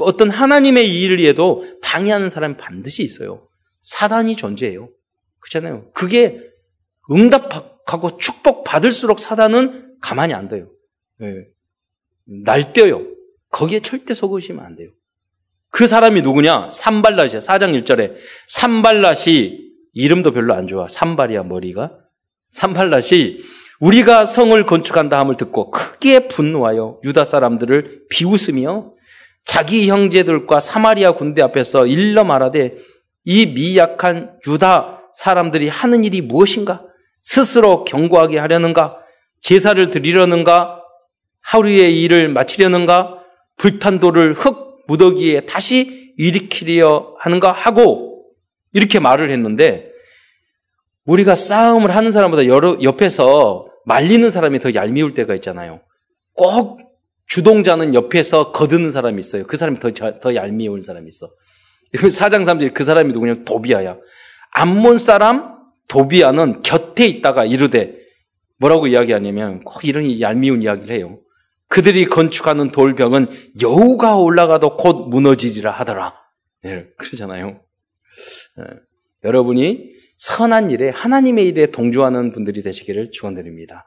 어떤 0.00 0.30
하나님의 0.30 1.00
일을 1.00 1.20
해도 1.20 1.62
방해하는 1.82 2.28
사람이 2.28 2.56
반드시 2.56 3.02
있어요. 3.02 3.48
사단이 3.80 4.36
존재해요. 4.36 4.88
그렇잖아요. 5.40 5.90
그게 5.92 6.40
응답하고 7.10 8.18
축복 8.18 8.64
받을수록 8.64 9.20
사단은 9.20 9.96
가만히 10.00 10.34
안 10.34 10.48
둬요. 10.48 10.68
네. 11.18 11.46
날뛰어요. 12.44 13.06
거기에 13.50 13.80
절대 13.80 14.14
속으시면 14.14 14.64
안 14.64 14.76
돼요. 14.76 14.90
그 15.70 15.86
사람이 15.86 16.22
누구냐? 16.22 16.68
산발랏이야. 16.68 17.38
4장 17.40 17.82
1절에. 17.82 18.14
산발랏이 18.48 19.58
이름도 19.92 20.32
별로 20.32 20.54
안 20.54 20.66
좋아. 20.66 20.88
산발이야, 20.88 21.44
머리가. 21.44 21.92
산발랏이 22.52 23.40
우리가 23.80 24.26
성을 24.26 24.64
건축한다 24.66 25.18
함을 25.18 25.36
듣고 25.36 25.70
크게 25.70 26.28
분노하여 26.28 27.00
유다 27.04 27.24
사람들을 27.24 28.06
비웃으며 28.08 28.94
자기 29.44 29.88
형제들과 29.88 30.60
사마리아 30.60 31.12
군대 31.12 31.42
앞에서 31.42 31.86
일러 31.86 32.24
말하되 32.24 32.72
이 33.24 33.46
미약한 33.46 34.38
유다 34.46 35.10
사람들이 35.14 35.68
하는 35.68 36.04
일이 36.04 36.20
무엇인가? 36.20 36.82
스스로 37.22 37.84
경고하게 37.84 38.38
하려는가? 38.38 38.98
제사를 39.40 39.90
드리려는가? 39.90 40.80
하루의 41.40 42.02
일을 42.02 42.28
마치려는가? 42.28 43.22
불탄 43.56 44.00
돌을 44.00 44.34
흙 44.34 44.84
무더기에 44.86 45.46
다시 45.46 46.12
일으키려 46.16 47.16
하는가? 47.18 47.52
하고 47.52 48.24
이렇게 48.72 48.98
말을 48.98 49.30
했는데 49.30 49.90
우리가 51.06 51.34
싸움을 51.34 51.94
하는 51.94 52.10
사람보다 52.10 52.46
옆에서 52.46 53.68
말리는 53.84 54.28
사람이 54.30 54.58
더 54.58 54.74
얄미울 54.74 55.14
때가 55.14 55.34
있잖아요. 55.36 55.80
꼭 56.34 56.80
주동자는 57.26 57.94
옆에서 57.94 58.52
거드는 58.52 58.90
사람이 58.90 59.18
있어요. 59.20 59.46
그 59.46 59.56
사람이 59.56 59.78
더, 59.78 59.90
더 59.92 60.34
얄미운 60.34 60.82
사람이 60.82 61.08
있어. 61.08 61.30
사장 62.10 62.44
사람들이 62.44 62.72
그 62.72 62.84
사람이 62.84 63.12
누구냐? 63.12 63.44
도비아야. 63.44 63.96
암몬 64.52 64.98
사람 64.98 65.54
도비아는 65.88 66.62
곁에 66.62 67.06
있다가 67.06 67.44
이르되 67.44 67.96
뭐라고 68.58 68.86
이야기하냐면 68.86 69.60
꼭 69.60 69.84
이런 69.84 70.20
얄미운 70.20 70.62
이야기를 70.62 70.94
해요. 70.94 71.20
그들이 71.68 72.06
건축하는 72.06 72.70
돌벽은 72.70 73.28
여우가 73.60 74.16
올라가도 74.16 74.76
곧 74.76 75.08
무너지리라 75.08 75.70
하더라. 75.72 76.14
네, 76.62 76.86
그러잖아요. 76.96 77.60
네. 78.56 78.64
여러분이 79.24 79.90
선한 80.16 80.70
일에 80.70 80.90
하나님의 80.90 81.46
일에 81.48 81.66
동조하는 81.66 82.32
분들이 82.32 82.62
되시기를 82.62 83.10
축원드립니다. 83.10 83.84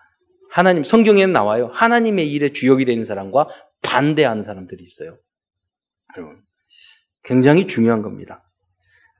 하나님 0.57 0.83
성경에는 0.83 1.33
나와요. 1.33 1.69
하나님의 1.71 2.31
일에 2.31 2.51
주역이 2.51 2.85
되는 2.85 3.05
사람과 3.05 3.47
반대하는 3.83 4.41
사람들이 4.41 4.83
있어요. 4.83 5.15
여러분 6.17 6.37
굉장히 7.23 7.67
중요한 7.67 8.01
겁니다. 8.01 8.41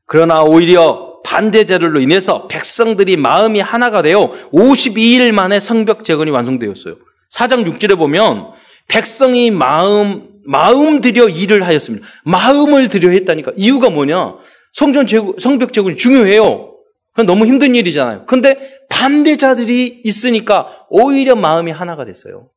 그러나 0.08 0.42
오히려 0.42 1.22
반대자들로 1.24 2.00
인해서 2.00 2.48
백성들이 2.48 3.18
마음이 3.18 3.60
하나가 3.60 4.02
되어 4.02 4.32
52일 4.52 5.32
만에 5.32 5.60
성벽 5.60 6.04
재건이 6.04 6.32
완성되었어요. 6.32 6.96
4장 7.32 7.72
6절에 7.72 8.00
보면 8.00 8.54
백성이 8.88 9.52
마음 9.52 10.42
마음 10.44 11.02
들여 11.02 11.28
일을 11.30 11.68
하였습니다. 11.68 12.08
마음을 12.26 12.88
들여 12.88 13.12
했다니까. 13.12 13.52
이유가 13.58 13.92
뭐냐? 13.92 14.38
성전 14.74 15.06
재건, 15.06 15.36
성벽 15.38 15.72
재건이 15.72 15.98
중요해요. 15.98 16.77
너무 17.26 17.46
힘든 17.46 17.76
일이잖아요. 17.76 18.26
근데 18.26 18.80
반대자들이 18.90 20.02
있으니까 20.04 20.86
오히려 20.90 21.36
마음이 21.36 21.72
하나가 21.72 22.06
됐어요. 22.06 22.50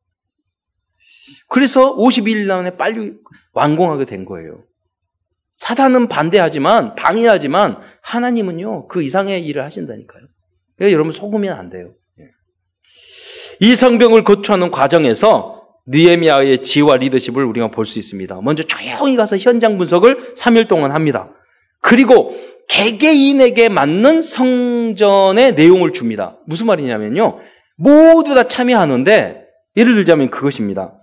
그래서 1.47 1.95
51일 1.95 2.45
만에 2.45 2.77
빨리 2.77 3.13
완공하게 3.53 4.05
된 4.05 4.25
거예요. 4.25 4.63
사단은 5.57 6.07
반대하지만, 6.07 6.95
방해하지만, 6.95 7.77
하나님은요, 8.01 8.87
그 8.87 9.03
이상의 9.03 9.45
일을 9.45 9.63
하신다니까요. 9.63 10.23
그러니까 10.75 10.93
여러분 10.93 11.11
속으면 11.11 11.57
안 11.57 11.69
돼요. 11.69 11.93
예. 12.19 12.23
이 13.59 13.75
성병을 13.75 14.23
거쳐하는 14.23 14.71
과정에서 14.71 15.61
느에미아의 15.87 16.59
지와 16.59 16.97
리더십을 16.97 17.43
우리가 17.43 17.69
볼 17.69 17.85
수 17.85 17.99
있습니다. 17.99 18.41
먼저 18.41 18.63
조용히 18.63 19.15
가서 19.15 19.37
현장 19.37 19.77
분석을 19.77 20.33
3일 20.35 20.67
동안 20.67 20.91
합니다. 20.91 21.31
그리고 21.79 22.31
개개인에게 22.71 23.67
맞는 23.67 24.21
성전의 24.21 25.55
내용을 25.55 25.91
줍니다. 25.91 26.37
무슨 26.45 26.67
말이냐면요. 26.67 27.37
모두 27.75 28.33
다 28.33 28.47
참여하는데 28.47 29.45
예를 29.75 29.95
들자면 29.95 30.29
그것입니다. 30.29 30.93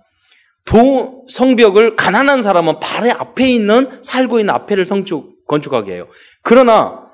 도, 0.65 1.25
성벽을 1.29 1.95
가난한 1.95 2.41
사람은 2.41 2.79
바로 2.79 3.11
앞에 3.11 3.49
있는 3.49 3.87
살고 4.01 4.39
있는 4.39 4.53
앞에를 4.53 4.83
성축 4.83 5.45
건축하게 5.47 5.93
해요. 5.93 6.07
그러나 6.43 7.07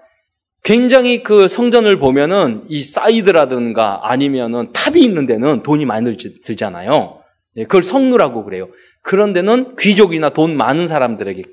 굉장히 0.64 1.22
그 1.22 1.48
성전을 1.48 1.98
보면은 1.98 2.64
이 2.70 2.82
사이드라든가 2.82 4.02
아니면은 4.04 4.72
탑이 4.74 5.02
있는 5.02 5.26
데는 5.26 5.64
돈이 5.64 5.86
많이 5.86 6.16
들잖아요. 6.18 7.20
예, 7.58 7.64
그걸 7.64 7.84
성루라고 7.84 8.44
그래요. 8.46 8.70
그런 9.02 9.34
데는 9.34 9.76
귀족이나 9.78 10.30
돈 10.30 10.58
많은 10.58 10.88
사람들에게 10.88 11.44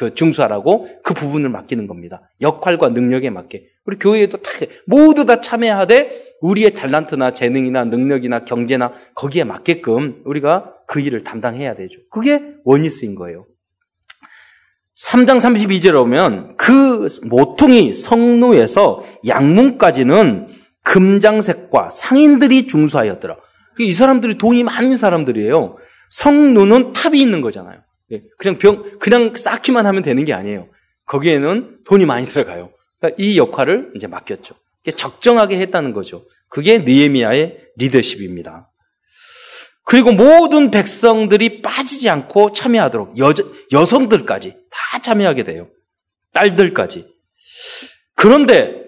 그 0.00 0.14
중수하라고 0.14 0.88
그 1.04 1.12
부분을 1.12 1.50
맡기는 1.50 1.86
겁니다. 1.86 2.22
역할과 2.40 2.88
능력에 2.88 3.28
맞게. 3.28 3.66
우리 3.84 3.98
교회에도 3.98 4.38
다 4.38 4.50
모두 4.86 5.26
다 5.26 5.42
참여하되 5.42 6.38
우리의 6.40 6.70
탤런트나 6.70 7.34
재능이나 7.34 7.84
능력이나 7.84 8.46
경제나 8.46 8.94
거기에 9.14 9.44
맞게끔 9.44 10.22
우리가 10.24 10.72
그 10.86 11.00
일을 11.00 11.22
담당해야 11.22 11.74
되죠. 11.74 12.00
그게 12.10 12.40
원리스인 12.64 13.14
거예요. 13.14 13.44
3장 14.96 15.36
32절에 15.36 15.94
오면 16.00 16.56
그 16.56 17.06
모퉁이 17.28 17.92
성루에서 17.92 19.02
양문까지는 19.26 20.46
금장색과 20.82 21.90
상인들이 21.90 22.66
중수하였더라. 22.68 23.36
이 23.80 23.92
사람들이 23.92 24.38
돈이 24.38 24.62
많은 24.64 24.96
사람들이에요. 24.96 25.76
성루는 26.08 26.94
탑이 26.94 27.20
있는 27.20 27.42
거잖아요. 27.42 27.80
예, 28.12 28.22
그냥 28.38 28.58
병, 28.58 28.98
그냥 28.98 29.36
쌓기만 29.36 29.86
하면 29.86 30.02
되는 30.02 30.24
게 30.24 30.32
아니에요. 30.32 30.68
거기에는 31.06 31.78
돈이 31.84 32.06
많이 32.06 32.26
들어가요. 32.26 32.72
그러니까 32.98 33.22
이 33.22 33.38
역할을 33.38 33.92
이제 33.96 34.06
맡겼죠. 34.06 34.54
적정하게 34.96 35.58
했다는 35.58 35.92
거죠. 35.92 36.24
그게 36.48 36.78
느에미아의 36.78 37.58
리더십입니다. 37.76 38.70
그리고 39.84 40.12
모든 40.12 40.70
백성들이 40.70 41.62
빠지지 41.62 42.08
않고 42.08 42.52
참여하도록 42.52 43.18
여, 43.18 43.32
여성들까지 43.72 44.54
다 44.70 44.98
참여하게 45.00 45.44
돼요. 45.44 45.68
딸들까지. 46.32 47.08
그런데 48.14 48.80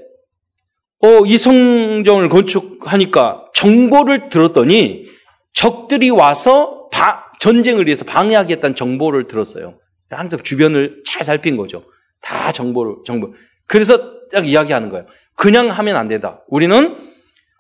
어, 1.01 1.27
이 1.27 1.37
성정을 1.39 2.29
건축하니까 2.29 3.47
정보를 3.55 4.29
들었더니 4.29 5.07
적들이 5.53 6.11
와서 6.11 6.82
바, 7.03 7.33
전쟁을 7.41 7.87
위해서 7.87 8.05
방해하겠다는 8.05 8.77
정보를 8.77 9.27
들었어요. 9.27 9.77
항상 10.09 10.39
주변을 10.41 11.03
잘 11.05 11.25
살핀 11.25 11.57
거죠. 11.57 11.83
다 12.21 12.53
정보를, 12.53 12.99
정보. 13.05 13.35
그래서 13.67 14.29
딱 14.31 14.47
이야기하는 14.47 14.89
거예요. 14.89 15.07
그냥 15.35 15.69
하면 15.69 15.97
안 15.97 16.07
된다. 16.07 16.45
우리는 16.47 16.97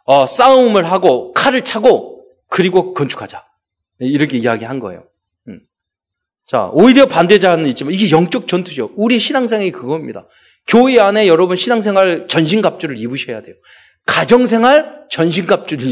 어, 0.05 0.26
싸움을 0.26 0.84
하고 0.84 1.32
칼을 1.32 1.64
차고 1.64 2.24
그리고 2.49 2.95
건축하자. 2.95 3.45
이렇게 3.99 4.38
이야기한 4.38 4.78
거예요. 4.78 5.09
음. 5.49 5.59
자, 6.47 6.70
오히려 6.72 7.07
반대자는 7.07 7.66
있지만 7.66 7.95
이게 7.95 8.12
영적 8.12 8.47
전투죠. 8.47 8.93
우리 8.95 9.18
신앙생활이 9.18 9.72
그겁니다. 9.72 10.28
교회 10.68 11.01
안에 11.01 11.26
여러분 11.26 11.57
신앙생활 11.57 12.28
전신갑주를 12.28 12.97
입으셔야 12.97 13.43
돼요. 13.43 13.57
가정생활 14.07 15.03
전신갑주를 15.11 15.85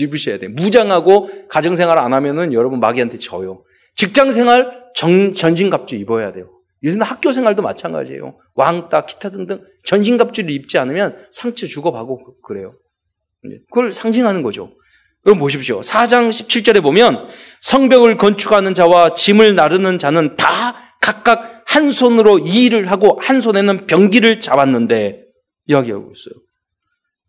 입으셔야 0.00 0.38
돼요. 0.38 0.50
무장하고 0.50 1.28
가정생활 1.48 1.98
안 1.98 2.14
하면은 2.14 2.52
여러분 2.52 2.80
마귀한테 2.80 3.18
져요. 3.18 3.64
직장생활 3.96 4.82
전신갑주 4.94 5.96
입어야 5.96 6.32
돼요. 6.32 6.50
요새는 6.84 7.04
학교 7.04 7.30
생활도 7.32 7.62
마찬가지예요. 7.62 8.38
왕따, 8.54 9.04
기타 9.06 9.30
등등 9.30 9.62
전신갑주를 9.84 10.50
입지 10.50 10.78
않으면 10.78 11.16
상처 11.30 11.66
주고받고 11.66 12.40
그래요. 12.42 12.74
네, 13.44 13.58
그걸 13.70 13.92
상징하는 13.92 14.42
거죠. 14.42 14.72
여러분 15.24 15.40
보십시오. 15.40 15.80
4장 15.80 16.30
17절에 16.30 16.82
보면 16.82 17.28
성벽을 17.60 18.16
건축하는 18.16 18.74
자와 18.74 19.14
짐을 19.14 19.54
나르는 19.54 19.98
자는 19.98 20.34
다 20.36 20.74
각각 21.00 21.62
한 21.66 21.90
손으로 21.90 22.40
이 22.40 22.66
일을 22.66 22.90
하고 22.90 23.18
한 23.20 23.40
손에는 23.40 23.86
병기를 23.86 24.40
잡았는데 24.40 25.22
이야기하고 25.66 26.12
있어요. 26.12 26.42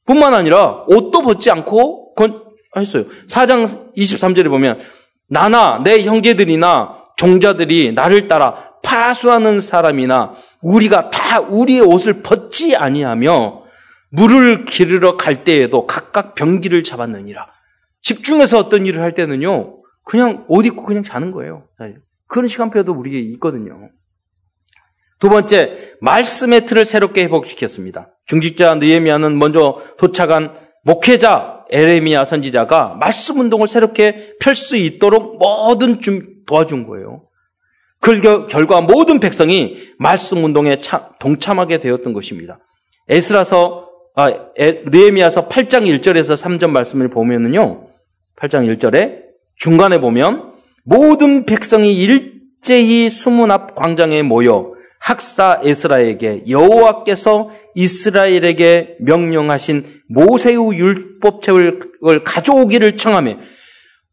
뿐만 0.06 0.34
아니라 0.34 0.84
옷도 0.88 1.22
벗지 1.22 1.49
않고 1.51 2.16
건, 2.16 2.43
했어요. 2.76 3.06
4장 3.28 3.93
23절에 3.95 4.49
보면 4.49 4.80
나나 5.28 5.82
내 5.84 6.04
형제들이나 6.04 6.95
종자들이 7.16 7.93
나를 7.93 8.28
따라 8.28 8.74
파수하는 8.84 9.62
사람이나 9.62 10.34
우리가 10.62 11.10
다 11.10 11.39
우리의 11.39 11.82
옷을 11.82 12.22
벗지 12.22 12.76
아니하며 12.76 13.64
물을 14.10 14.66
기르러 14.66 15.18
갈 15.18 15.43
때에도 15.43 15.88
각각 15.88 16.36
병기를 16.36 16.84
잡았느니라. 16.84 17.47
집중해서 18.01 18.60
어떤 18.60 18.86
일을 18.86 19.01
할 19.01 19.16
때는요, 19.16 19.82
그냥 20.04 20.45
옷 20.47 20.66
입고 20.66 20.84
그냥 20.84 21.04
자는 21.04 21.32
거예요. 21.32 21.64
그런 22.28 22.47
시간표도 22.47 22.93
우리에게 22.93 23.20
있거든요. 23.32 23.89
두 25.24 25.30
번째, 25.30 25.78
말씀의 26.01 26.65
틀을 26.65 26.84
새롭게 26.84 27.24
회복시켰습니다. 27.24 28.13
중직자 28.26 28.76
느에미아는 28.76 29.39
먼저 29.39 29.80
도착한 29.97 30.53
목회자 30.84 31.63
에레미야 31.71 32.26
선지자가 32.26 32.97
말씀 32.99 33.39
운동을 33.39 33.69
새롭게 33.69 34.34
펼 34.41 34.53
수 34.53 34.76
있도록 34.76 35.38
뭐든 35.39 36.01
좀 36.01 36.24
도와준 36.45 36.86
거예요. 36.86 37.24
그 38.01 38.19
결과 38.47 38.82
모든 38.82 39.21
백성이 39.21 39.78
말씀 39.97 40.43
운동에 40.43 40.78
동참하게 41.21 41.80
되었던 41.80 42.11
것입니다. 42.11 42.59
에스라서 43.07 43.88
아, 44.17 44.28
느에미아서 44.57 45.47
8장 45.47 45.84
1절에서 46.01 46.36
3절 46.36 46.69
말씀을 46.69 47.07
보면은요. 47.07 47.88
8장 48.36 48.69
1절에 48.76 49.21
중간에 49.55 50.01
보면 50.01 50.51
모든 50.84 51.45
백성이 51.45 51.95
일제히 51.95 53.09
수문 53.09 53.51
앞 53.51 53.74
광장에 53.76 54.21
모여 54.21 54.74
학사 55.04 55.60
에스라에게 55.62 56.43
여호와께서 56.47 57.49
이스라엘에게 57.76 58.95
명령하신 59.01 59.84
모세의 60.08 60.56
율법책을 60.56 62.24
가져오기를 62.24 62.95
청하며 62.95 63.36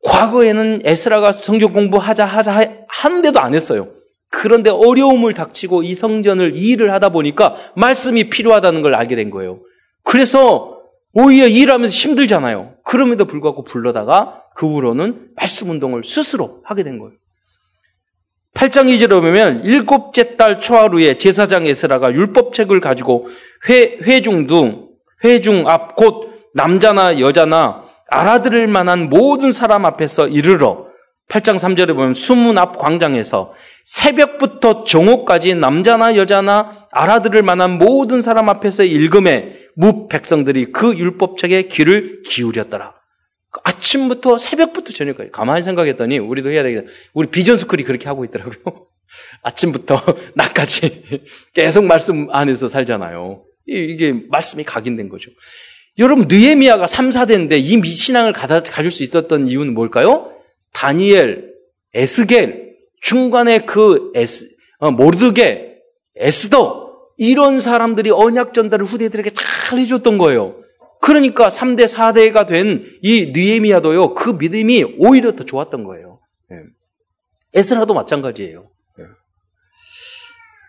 과거에는 0.03 0.81
에스라가 0.85 1.31
성경 1.31 1.73
공부하자 1.73 2.25
하자 2.25 2.85
하는데도 2.89 3.39
안 3.39 3.55
했어요. 3.55 3.91
그런데 4.31 4.71
어려움을 4.71 5.33
닥치고 5.33 5.85
이 5.85 5.95
성전을 5.95 6.57
일을 6.57 6.93
하다 6.93 7.11
보니까 7.11 7.55
말씀이 7.77 8.29
필요하다는 8.29 8.83
걸 8.83 8.97
알게 8.97 9.15
된 9.15 9.31
거예요. 9.31 9.61
그래서 10.03 10.81
오히려 11.13 11.47
일하면서 11.47 11.93
힘들잖아요. 11.93 12.75
그럼에도 12.85 13.27
불구하고 13.27 13.63
불러다가 13.63 14.43
그 14.57 14.67
후로는 14.67 15.29
말씀 15.37 15.71
운동을 15.71 16.03
스스로 16.05 16.63
하게 16.65 16.83
된 16.83 16.99
거예요. 16.99 17.20
8장 18.55 18.87
2절에 18.89 19.11
보면 19.11 19.65
일곱째 19.65 20.37
달 20.37 20.59
초하루에 20.59 21.19
제사장 21.19 21.67
에스라가 21.67 22.13
율법책을 22.13 22.81
가지고 22.81 23.29
회, 23.69 23.99
회중 24.03 24.47
등 24.47 24.89
회중 25.25 25.69
앞 25.69 25.97
곧 25.97 26.31
남자나 26.55 27.21
여자나 27.21 27.83
알아들을 28.09 28.67
만한 28.67 29.09
모든 29.09 29.53
사람 29.53 29.85
앞에서 29.87 30.27
이르러 30.27 30.87
8장 31.29 31.59
3절에 31.59 31.95
보면 31.95 32.15
수문 32.15 32.59
앞 32.59 32.77
광장에서 32.77 33.53
새벽부터 33.85 34.83
정오까지 34.83 35.55
남자나 35.55 36.17
여자나 36.17 36.71
알아들을 36.91 37.43
만한 37.43 37.79
모든 37.79 38.21
사람 38.21 38.49
앞에서 38.49 38.83
읽음에 38.83 39.55
무 39.77 40.09
백성들이 40.09 40.73
그 40.73 40.97
율법책에 40.97 41.69
귀를 41.69 42.23
기울였더라. 42.27 43.00
아침부터 43.65 44.39
새벽부터 44.39 44.93
저녁까지 44.93 45.31
가만히 45.31 45.63
생각했더니 45.63 46.19
우리도 46.19 46.51
해야 46.51 46.63
되겠다. 46.63 46.91
우리 47.13 47.29
비전 47.29 47.57
스쿨이 47.57 47.83
그렇게 47.83 48.07
하고 48.07 48.25
있더라고요. 48.25 48.87
아침부터 49.43 50.03
낮까지 50.35 51.23
계속 51.55 51.85
말씀 51.85 52.29
안에서 52.31 52.69
살잖아요. 52.69 53.45
이게 53.67 54.15
말씀이 54.29 54.65
각인된 54.65 55.09
거죠. 55.09 55.31
여러분 55.99 56.27
느에미아가 56.29 56.87
3, 56.87 57.11
4대인데 57.11 57.59
이 57.59 57.85
신앙을 57.85 58.33
가질 58.33 58.91
수 58.91 59.03
있었던 59.03 59.49
이유는 59.49 59.75
뭘까요? 59.75 60.33
다니엘, 60.73 61.51
에스겔, 61.95 62.71
중간에 63.03 63.61
그 63.61 64.13
에스, 64.15 64.49
어, 64.79 64.91
모르드게, 64.91 65.75
에스더 66.17 66.91
이런 67.17 67.61
사람들이 67.61 68.11
언약 68.11 68.55
전달을 68.55 68.87
후대들에게 68.87 69.31
잘 69.31 69.79
해줬던 69.79 70.19
거예요. 70.19 70.57
그러니까 71.01 71.49
3대, 71.49 71.87
4대가 71.87 72.47
된 72.47 72.85
이 73.03 73.33
느에미아도요, 73.35 74.15
그 74.15 74.31
믿음이 74.31 74.97
오히려 74.99 75.33
더 75.33 75.45
좋았던 75.45 75.85
거예요. 75.85 76.21
네. 76.51 76.57
에스라도 77.55 77.95
마찬가지예요. 77.95 78.71
네. 78.99 79.05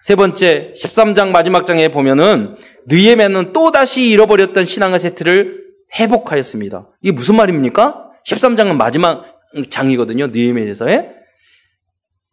세 0.04 0.16
번째, 0.16 0.74
13장 0.76 1.32
마지막 1.32 1.66
장에 1.66 1.90
보면은, 1.90 2.56
느에미아는 2.88 3.54
또다시 3.54 4.08
잃어버렸던 4.08 4.66
신앙의 4.66 5.00
세트를 5.00 5.62
회복하였습니다. 6.00 6.90
이게 7.02 7.12
무슨 7.12 7.36
말입니까? 7.36 8.10
13장은 8.26 8.76
마지막 8.76 9.26
장이거든요. 9.70 10.28
느에미아에서의. 10.28 11.10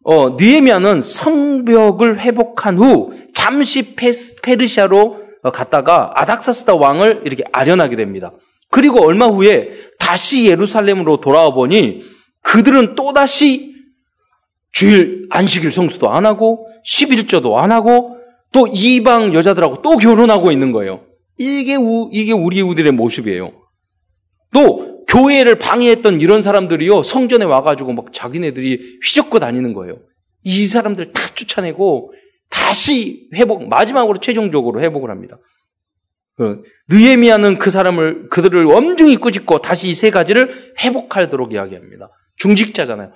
어, 0.05 0.37
느에미아는 0.39 1.01
성벽을 1.01 2.21
회복한 2.21 2.77
후 2.77 3.13
잠시 3.33 3.95
페르시아로 3.95 5.28
갔다가 5.41 6.11
아닥사스다 6.15 6.75
왕을 6.75 7.21
이렇게 7.25 7.43
아련하게 7.51 7.95
됩니다. 7.95 8.33
그리고 8.69 9.03
얼마 9.03 9.27
후에 9.27 9.69
다시 9.97 10.45
예루살렘으로 10.45 11.17
돌아와 11.21 11.53
보니 11.53 11.99
그들은 12.41 12.95
또다시 12.95 13.73
주일 14.71 15.27
안식일 15.29 15.71
성수도 15.71 16.11
안 16.11 16.25
하고 16.25 16.67
11조도 16.85 17.55
안 17.55 17.71
하고 17.71 18.17
또 18.51 18.67
이방 18.67 19.33
여자들하고 19.33 19.81
또 19.81 19.97
결혼하고 19.97 20.51
있는 20.51 20.71
거예요. 20.71 21.05
이게 21.37 21.75
우, 21.75 22.09
이게 22.11 22.31
우리 22.31 22.61
우들의 22.61 22.91
모습이에요. 22.91 23.51
또 24.53 25.05
교회를 25.07 25.55
방해했던 25.57 26.21
이런 26.21 26.41
사람들이요 26.41 27.03
성전에 27.03 27.45
와가지고 27.45 27.93
막 27.93 28.13
자기네들이 28.13 28.99
휘젓고 29.03 29.39
다니는 29.39 29.73
거예요. 29.73 29.97
이 30.43 30.65
사람들 30.67 31.11
다 31.13 31.21
쫓아내고 31.35 32.13
다시 32.49 33.27
회복 33.35 33.67
마지막으로 33.67 34.19
최종적으로 34.19 34.81
회복을 34.81 35.09
합니다. 35.09 35.37
그, 36.35 36.61
느에미아는 36.89 37.57
그 37.57 37.69
사람을 37.69 38.29
그들을 38.29 38.71
엄중히 38.71 39.17
꾸짖고 39.17 39.59
다시 39.61 39.89
이 39.89 39.93
세 39.93 40.09
가지를 40.09 40.73
회복하도록 40.81 41.51
이야기합니다. 41.53 42.09
중직자잖아요. 42.37 43.11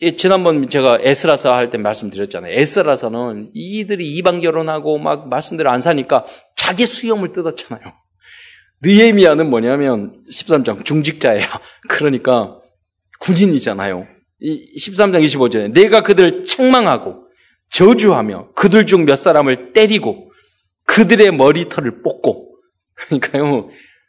예, 0.00 0.12
지난번 0.16 0.68
제가 0.68 0.98
에스라서 1.02 1.52
할 1.54 1.70
때 1.70 1.76
말씀드렸잖아요. 1.78 2.52
에스라서는 2.54 3.50
이들이 3.52 4.06
이방 4.14 4.40
결혼하고 4.40 4.98
막 4.98 5.28
말씀대로 5.28 5.70
안 5.70 5.80
사니까 5.80 6.24
자기 6.56 6.86
수염을 6.86 7.32
뜯었잖아요. 7.32 7.92
느에미아는 8.82 9.50
뭐냐면 9.50 10.18
13장 10.32 10.84
중직자야. 10.84 11.42
그러니까 11.90 12.58
군인이잖아요. 13.20 14.06
13장 14.78 15.22
25절에 15.24 15.72
내가 15.72 16.02
그들을 16.02 16.44
책망하고 16.44 17.27
저주하며 17.78 18.54
그들 18.54 18.86
중 18.86 19.04
몇 19.04 19.14
사람을 19.16 19.72
때리고 19.72 20.32
그들의 20.84 21.30
머리털을 21.32 22.02
뽑고 22.02 22.56
그러니까요 22.94 23.68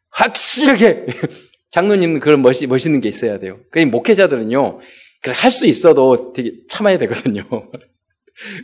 확실하게 0.09 1.05
장로님 1.71 2.19
그런 2.19 2.41
멋이, 2.41 2.65
멋있는 2.67 2.99
게 2.99 3.09
있어야 3.09 3.37
돼요. 3.37 3.59
그 3.69 3.77
목회자들은요 3.79 4.79
할수 5.23 5.67
있어도 5.67 6.33
되게 6.33 6.53
참아야 6.67 6.97
되거든요. 6.97 7.43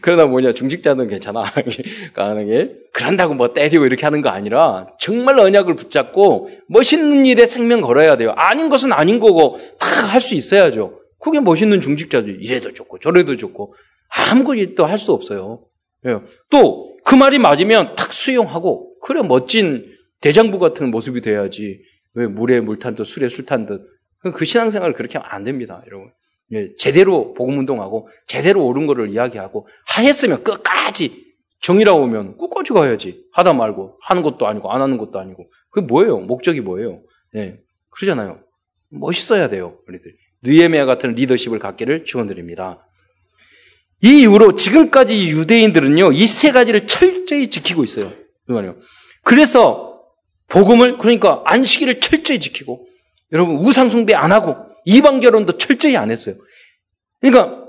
그러나 0.02 0.26
뭐냐, 0.26 0.54
중직자는 0.54 1.10
괜찮아. 1.10 1.44
가능해. 2.16 2.70
그런다고 2.94 3.34
뭐 3.36 3.54
때리고 3.54 3.86
이렇게 3.86 4.06
하는 4.06 4.22
거 4.22 4.30
아니라 4.30 4.88
정말 5.00 5.38
언약을 5.38 5.76
붙잡고 5.76 6.50
멋있는 6.70 7.26
일에 7.26 7.46
생명 7.46 7.82
걸어야 7.82 8.16
돼요. 8.18 8.32
아닌 8.38 8.70
것은 8.70 8.92
아닌 8.94 9.20
거고 9.20 9.58
다 9.80 10.08
할 10.08 10.22
수 10.22 10.34
있어야죠. 10.34 11.02
그게 11.20 11.42
멋있는 11.42 11.82
중직자죠. 11.82 12.30
이래도 12.30 12.72
좋고 12.74 13.00
저래도 13.00 13.36
좋고 13.36 13.76
아무것도 14.10 14.86
할 14.86 14.98
수 14.98 15.12
없어요. 15.14 15.66
예. 16.06 16.20
또그 16.50 17.16
말이 17.16 17.40
맞으면 17.40 17.96
탁 17.96 18.14
수용하고 18.14 19.00
그래 19.02 19.22
멋진 19.22 19.86
대장부 20.22 20.60
같은 20.60 20.92
모습이 20.92 21.22
돼야지. 21.22 21.82
왜 22.14 22.28
물에 22.28 22.62
물탄 22.62 22.96
듯 22.96 23.04
술에 23.04 23.30
술탄 23.30 23.66
듯. 23.66 23.82
그 24.36 24.46
신앙생활을 24.46 24.96
그렇게 24.96 25.18
하면 25.18 25.30
안 25.32 25.44
됩니다, 25.44 25.84
여러분. 25.88 26.12
예, 26.52 26.76
제대로 26.78 27.34
복음 27.34 27.60
운동하고 27.60 28.08
제대로 28.28 28.66
옳은 28.66 28.88
거를 28.88 29.10
이야기하고 29.10 29.68
하했으면 29.88 30.44
끝까지 30.44 31.26
정이라고 31.62 32.02
오면 32.04 32.38
끝까지 32.38 32.74
가야지. 32.74 33.26
하다 33.34 33.54
말고 33.54 33.98
하는 34.02 34.22
것도 34.22 34.48
아니고 34.48 34.72
안 34.72 34.82
하는 34.82 34.98
것도 34.98 35.20
아니고. 35.20 35.50
그게 35.70 35.86
뭐예요? 35.86 36.20
목적이 36.20 36.62
뭐예요? 36.62 37.02
예. 37.36 37.60
그러잖아요. 37.90 38.40
멋있어야 38.90 39.50
돼요, 39.50 39.80
우리들. 39.88 40.16
느에메아 40.44 40.86
같은 40.86 41.16
리더십을 41.16 41.60
갖기를 41.60 42.06
축원드립니다. 42.06 42.85
이 44.04 44.22
이후로 44.22 44.56
지금까지 44.56 45.28
유대인들은요, 45.30 46.12
이 46.12 46.28
세 46.28 46.52
가지를 46.52 46.88
철저히 46.88 47.48
지키고 47.48 47.84
있어요. 47.84 48.12
그래서 49.24 50.02
복음을 50.48 50.98
그러니까 51.00 51.42
안식일을 51.46 52.00
철저히 52.00 52.40
지키고 52.40 52.86
여러분 53.32 53.58
우상 53.58 53.90
숭배 53.90 54.14
안 54.14 54.32
하고 54.32 54.56
이방 54.86 55.20
결혼도 55.20 55.58
철저히 55.58 55.98
안 55.98 56.12
했어요. 56.12 56.36
그러니까 57.20 57.64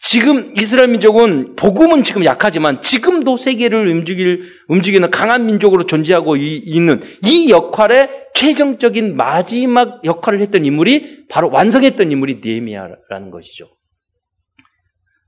지금 0.00 0.52
이스라엘 0.58 0.88
민족은 0.88 1.54
복음은 1.54 2.02
지금 2.02 2.24
약하지만 2.24 2.82
지금도 2.82 3.36
세계를 3.36 3.86
움직일 3.88 4.42
움직이는 4.68 5.10
강한 5.10 5.46
민족으로 5.46 5.86
존재하고 5.86 6.36
이, 6.36 6.56
있는 6.56 7.00
이 7.24 7.50
역할의 7.50 8.08
최종적인 8.34 9.16
마지막 9.16 10.04
역할을 10.04 10.40
했던 10.40 10.64
인물이 10.64 11.26
바로 11.28 11.50
완성했던 11.50 12.10
인물이 12.10 12.40
니에미아라는 12.44 13.30
것이죠. 13.30 13.75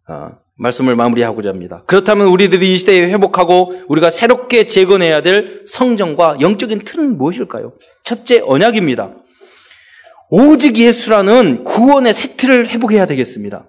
아, 0.08 0.32
말씀을 0.56 0.96
마무리하고자 0.96 1.50
합니다. 1.50 1.82
그렇다면 1.86 2.28
우리들이 2.28 2.72
이 2.72 2.78
시대에 2.78 3.02
회복하고 3.12 3.74
우리가 3.88 4.10
새롭게 4.10 4.66
재건해야 4.66 5.20
될 5.20 5.62
성정과 5.66 6.38
영적인 6.40 6.80
틀은 6.80 7.18
무엇일까요? 7.18 7.74
첫째, 8.04 8.40
언약입니다. 8.44 9.12
오직 10.30 10.76
예수라는 10.76 11.64
구원의 11.64 12.14
새 12.14 12.36
틀을 12.36 12.68
회복해야 12.68 13.06
되겠습니다. 13.06 13.66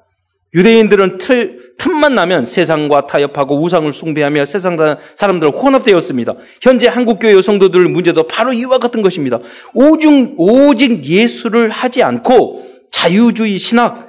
유대인들은 0.55 1.19
틀, 1.19 1.75
틈만 1.77 2.15
나면 2.15 2.45
세상과 2.45 3.05
타협하고 3.05 3.61
우상을 3.61 3.91
숭배하며 3.93 4.45
세상 4.45 4.77
사람들은 5.13 5.53
혼합되었습니다. 5.53 6.33
현재 6.61 6.87
한국교회 6.87 7.33
여성도들 7.33 7.87
문제도 7.87 8.23
바로 8.23 8.51
이와 8.51 8.79
같은 8.79 9.01
것입니다. 9.01 9.39
오직, 9.73 10.33
오직 10.37 11.05
예수를 11.05 11.69
하지 11.69 12.01
않고 12.01 12.63
자유주의 12.91 13.59
신학, 13.59 14.08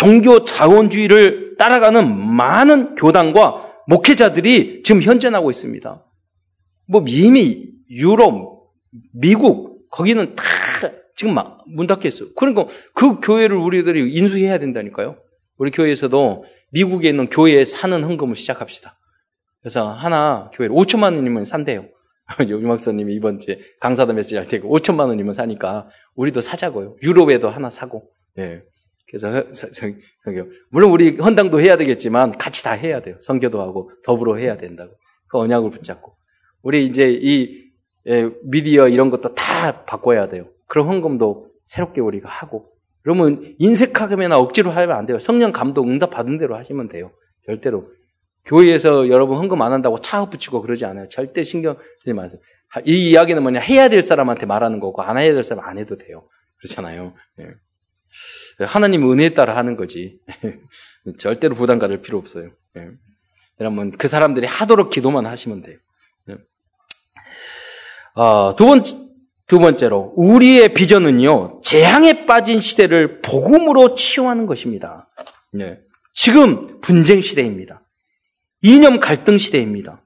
종교 0.00 0.44
자원주의를 0.44 1.56
따라가는 1.58 2.18
많은 2.34 2.94
교단과 2.94 3.82
목회자들이 3.86 4.82
지금 4.82 5.02
현존하고 5.02 5.50
있습니다. 5.50 6.06
뭐 6.86 7.04
이미 7.06 7.68
유럽, 7.90 8.70
미국 9.12 9.90
거기는 9.90 10.34
다 10.34 10.44
지금 11.16 11.34
막 11.34 11.60
문 11.76 11.86
닫혀 11.86 12.08
있어요. 12.08 12.30
그러니까 12.34 12.66
그 12.94 13.20
교회를 13.20 13.56
우리들이 13.58 14.14
인수해야 14.14 14.58
된다니까요. 14.58 15.16
우리 15.58 15.70
교회에서도 15.70 16.44
미국에 16.72 17.10
있는 17.10 17.28
교회에 17.28 17.66
사는 17.66 18.02
헌금을 18.02 18.36
시작합시다. 18.36 18.98
그래서 19.60 19.92
하나 19.92 20.50
교회 20.54 20.68
5천만 20.68 21.14
원이면 21.14 21.44
산대요. 21.44 21.84
요박사님이 22.48 23.14
이번 23.14 23.38
주에 23.38 23.60
강사도 23.80 24.14
메시지 24.14 24.36
할 24.36 24.46
때고 24.46 24.74
5천만 24.78 25.08
원이면 25.08 25.34
사니까 25.34 25.88
우리도 26.14 26.40
사자고요. 26.40 26.96
유럽에도 27.02 27.50
하나 27.50 27.68
사고. 27.68 28.08
예. 28.38 28.62
그래서 29.10 29.44
물론 30.70 30.90
우리 30.92 31.16
헌당도 31.16 31.60
해야 31.60 31.76
되겠지만 31.76 32.38
같이 32.38 32.62
다 32.62 32.72
해야 32.72 33.02
돼요. 33.02 33.16
성교도 33.20 33.60
하고 33.60 33.90
더불어 34.04 34.36
해야 34.36 34.56
된다고. 34.56 34.92
그 35.28 35.38
언약을 35.38 35.70
붙잡고. 35.70 36.14
우리 36.62 36.86
이제 36.86 37.10
이 37.10 37.70
예, 38.06 38.30
미디어 38.44 38.88
이런 38.88 39.10
것도 39.10 39.34
다 39.34 39.84
바꿔야 39.84 40.28
돼요. 40.28 40.48
그런 40.66 40.86
헌금도 40.86 41.50
새롭게 41.66 42.00
우리가 42.00 42.28
하고. 42.28 42.70
그러면 43.02 43.54
인색하게나 43.58 44.38
억지로 44.38 44.70
하면 44.70 44.96
안 44.96 45.06
돼요. 45.06 45.18
성령 45.18 45.52
감독 45.52 45.88
응답 45.88 46.10
받은 46.10 46.38
대로 46.38 46.56
하시면 46.56 46.88
돼요. 46.88 47.10
절대로. 47.46 47.90
교회에서 48.46 49.08
여러분 49.08 49.38
헌금 49.38 49.60
안 49.60 49.72
한다고 49.72 49.98
차업 50.00 50.30
붙이고 50.30 50.62
그러지 50.62 50.84
않아요. 50.84 51.08
절대 51.08 51.44
신경 51.44 51.76
쓰지 51.98 52.12
마세요. 52.12 52.40
이 52.84 53.10
이야기는 53.10 53.42
뭐냐. 53.42 53.60
해야 53.60 53.88
될 53.88 54.00
사람한테 54.00 54.46
말하는 54.46 54.80
거고, 54.80 55.02
안 55.02 55.18
해야 55.18 55.32
될 55.32 55.42
사람 55.42 55.64
안 55.64 55.78
해도 55.78 55.98
돼요. 55.98 56.28
그렇잖아요. 56.58 57.14
예. 57.40 57.48
하나님 58.66 59.10
은혜에 59.10 59.30
따라 59.30 59.56
하는 59.56 59.76
거지. 59.76 60.18
절대로 61.18 61.54
부담 61.54 61.78
가질 61.78 62.02
필요 62.02 62.18
없어요. 62.18 62.50
예. 62.76 62.88
여러분, 63.60 63.90
그 63.92 64.08
사람들이 64.08 64.46
하도록 64.46 64.90
기도만 64.90 65.26
하시면 65.26 65.62
돼요. 65.62 65.78
예. 66.30 66.36
어, 68.14 68.54
두 68.56 68.66
번, 68.66 68.82
두 69.46 69.58
번째로, 69.58 70.12
우리의 70.16 70.74
비전은요, 70.74 71.60
재앙에 71.64 72.26
빠진 72.26 72.60
시대를 72.60 73.20
복음으로 73.20 73.94
치유하는 73.94 74.46
것입니다. 74.46 75.10
예. 75.58 75.80
지금 76.14 76.80
분쟁 76.80 77.20
시대입니다. 77.20 77.82
이념 78.62 79.00
갈등 79.00 79.38
시대입니다. 79.38 80.04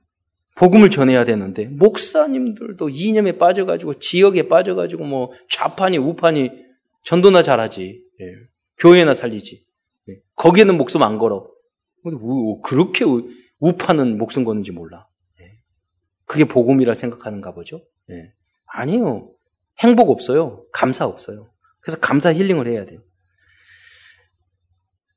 복음을 0.57 0.91
전해야 0.91 1.25
되는데, 1.25 1.67
목사님들도 1.67 2.89
이념에 2.89 3.39
빠져가지고, 3.39 3.99
지역에 3.99 4.49
빠져가지고, 4.49 5.05
뭐, 5.05 5.33
좌판이, 5.49 5.99
우판이, 5.99 6.64
전도나 7.05 7.43
잘하지. 7.43 8.03
예. 8.21 8.27
교회나 8.79 9.15
살리지. 9.15 9.65
예. 10.09 10.15
거기에는 10.37 10.77
목숨 10.77 11.03
안 11.03 11.19
걸어. 11.19 11.49
그렇게 12.63 13.05
우파는 13.61 14.19
목숨 14.19 14.45
거는지 14.45 14.73
몰라. 14.73 15.07
예. 15.41 15.53
그게 16.27 16.45
복음이라 16.45 16.95
생각하는가 16.95 17.55
보죠. 17.55 17.83
예. 18.11 18.33
아니요. 18.67 19.31
행복 19.81 20.11
없어요. 20.11 20.65
감사 20.73 21.07
없어요. 21.07 21.51
그래서 21.81 21.99
감사 22.01 22.33
힐링을 22.33 22.67
해야 22.67 22.85
돼요. 22.85 23.01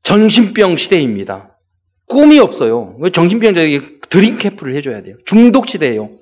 정신병 0.04 0.78
시대입니다. 0.78 1.58
꿈이 2.08 2.40
없어요. 2.40 2.98
정신병자에게 3.14 4.00
드림 4.10 4.38
캠프를 4.38 4.76
해줘야 4.76 5.02
돼요. 5.02 5.18
중독 5.26 5.68
시대예요. 5.68 6.18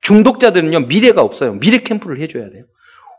중독자들은요 0.00 0.86
미래가 0.86 1.22
없어요. 1.22 1.54
미래 1.54 1.78
캠프를 1.78 2.20
해줘야 2.20 2.50
돼요. 2.50 2.64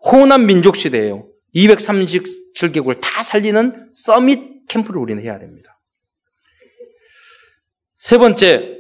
호남 0.04 0.46
민족 0.46 0.76
시대예요. 0.76 1.28
237개국을 1.56 3.00
다 3.02 3.24
살리는 3.24 3.90
서밋 3.94 4.68
캠프를 4.68 5.02
우리는 5.02 5.22
해야 5.24 5.40
됩니다. 5.40 5.80
세 7.96 8.18
번째, 8.18 8.78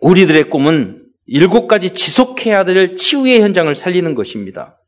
우리들의 0.00 0.50
꿈은 0.50 1.04
일곱 1.26 1.66
가지 1.66 1.90
지속해야 1.90 2.64
될 2.64 2.96
치유의 2.96 3.40
현장을 3.40 3.74
살리는 3.74 4.14
것입니다. 4.14 4.80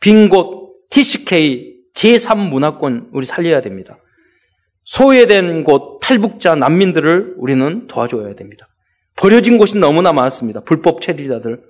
빈 0.00 0.28
곳, 0.28 0.74
TCK, 0.90 1.72
제3문화권 1.94 3.10
우리 3.12 3.24
살려야 3.24 3.62
됩니다. 3.62 3.98
소외된 4.84 5.64
곳, 5.64 6.00
탈북자, 6.00 6.54
난민들을 6.54 7.36
우리는 7.38 7.86
도와줘야 7.86 8.34
됩니다. 8.34 8.68
버려진 9.16 9.56
곳이 9.56 9.78
너무나 9.78 10.12
많습니다. 10.12 10.60
불법 10.60 11.00
체류자들, 11.00 11.62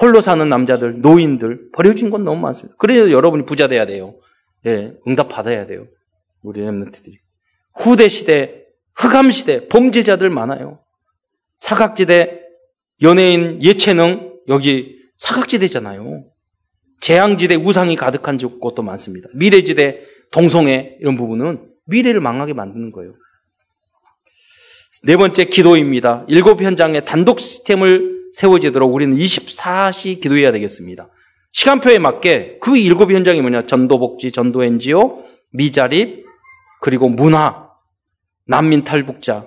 홀로 0.00 0.20
사는 0.20 0.48
남자들, 0.48 1.00
노인들, 1.00 1.70
버려진 1.72 2.10
건 2.10 2.24
너무 2.24 2.40
많습니다. 2.40 2.76
그래서 2.78 3.10
여러분이 3.10 3.46
부자 3.46 3.68
돼야 3.68 3.86
돼요. 3.86 4.16
예, 4.66 4.92
응답 5.06 5.28
받아야 5.28 5.66
돼요. 5.66 5.86
우리 6.42 6.60
랩런트들이. 6.60 7.14
후대 7.76 8.08
시대, 8.08 8.64
흑암 8.96 9.30
시대, 9.30 9.68
범죄자들 9.68 10.30
많아요. 10.30 10.80
사각지대, 11.58 12.40
연예인, 13.02 13.62
예체능, 13.62 14.32
여기 14.48 14.96
사각지대잖아요. 15.18 16.24
재앙지대, 17.00 17.56
우상이 17.56 17.96
가득한 17.96 18.38
곳도 18.38 18.82
많습니다. 18.82 19.28
미래지대, 19.34 20.00
동성애, 20.32 20.96
이런 21.00 21.16
부분은 21.16 21.70
미래를 21.86 22.20
망하게 22.20 22.52
만드는 22.54 22.92
거예요. 22.92 23.14
네 25.04 25.16
번째 25.16 25.44
기도입니다. 25.44 26.24
일곱 26.28 26.62
현장의 26.62 27.04
단독 27.04 27.40
시스템을 27.40 28.13
세워지도록 28.34 28.92
우리는 28.92 29.16
24시 29.16 30.20
기도해야 30.20 30.52
되겠습니다. 30.52 31.08
시간표에 31.52 31.98
맞게 31.98 32.58
그 32.60 32.76
일곱 32.76 33.12
현장이 33.12 33.40
뭐냐? 33.40 33.66
전도복지, 33.66 34.32
전도 34.32 34.64
NGO, 34.64 35.22
미자립, 35.52 36.24
그리고 36.80 37.08
문화, 37.08 37.68
난민 38.46 38.82
탈북자, 38.82 39.46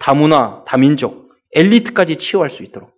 다문화, 0.00 0.64
다민족, 0.66 1.32
엘리트까지 1.54 2.16
치유할 2.16 2.50
수 2.50 2.62
있도록. 2.62 2.90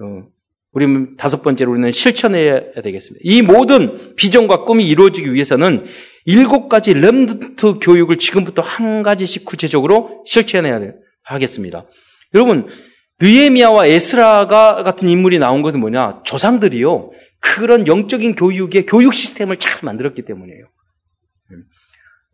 어, 0.00 0.28
우리 0.70 1.16
다섯 1.16 1.42
번째로 1.42 1.72
우리는 1.72 1.90
실천해야 1.90 2.72
되겠습니다. 2.82 3.20
이 3.24 3.42
모든 3.42 4.14
비전과 4.14 4.64
꿈이 4.64 4.86
이루어지기 4.86 5.34
위해서는 5.34 5.84
일곱 6.26 6.68
가지 6.68 6.94
렘드트 6.94 7.80
교육을 7.80 8.18
지금부터 8.18 8.62
한 8.62 9.02
가지씩 9.02 9.44
구체적으로 9.44 10.22
실천해야 10.26 10.80
하겠습니다. 11.24 11.86
여러분, 12.34 12.68
느에미아와 13.20 13.86
에스라가 13.86 14.82
같은 14.82 15.08
인물이 15.08 15.38
나온 15.38 15.62
것은 15.62 15.80
뭐냐? 15.80 16.22
조상들이요. 16.24 17.10
그런 17.40 17.86
영적인 17.86 18.34
교육의 18.34 18.86
교육 18.86 19.14
시스템을 19.14 19.56
잘 19.56 19.80
만들었기 19.82 20.22
때문이에요. 20.22 20.66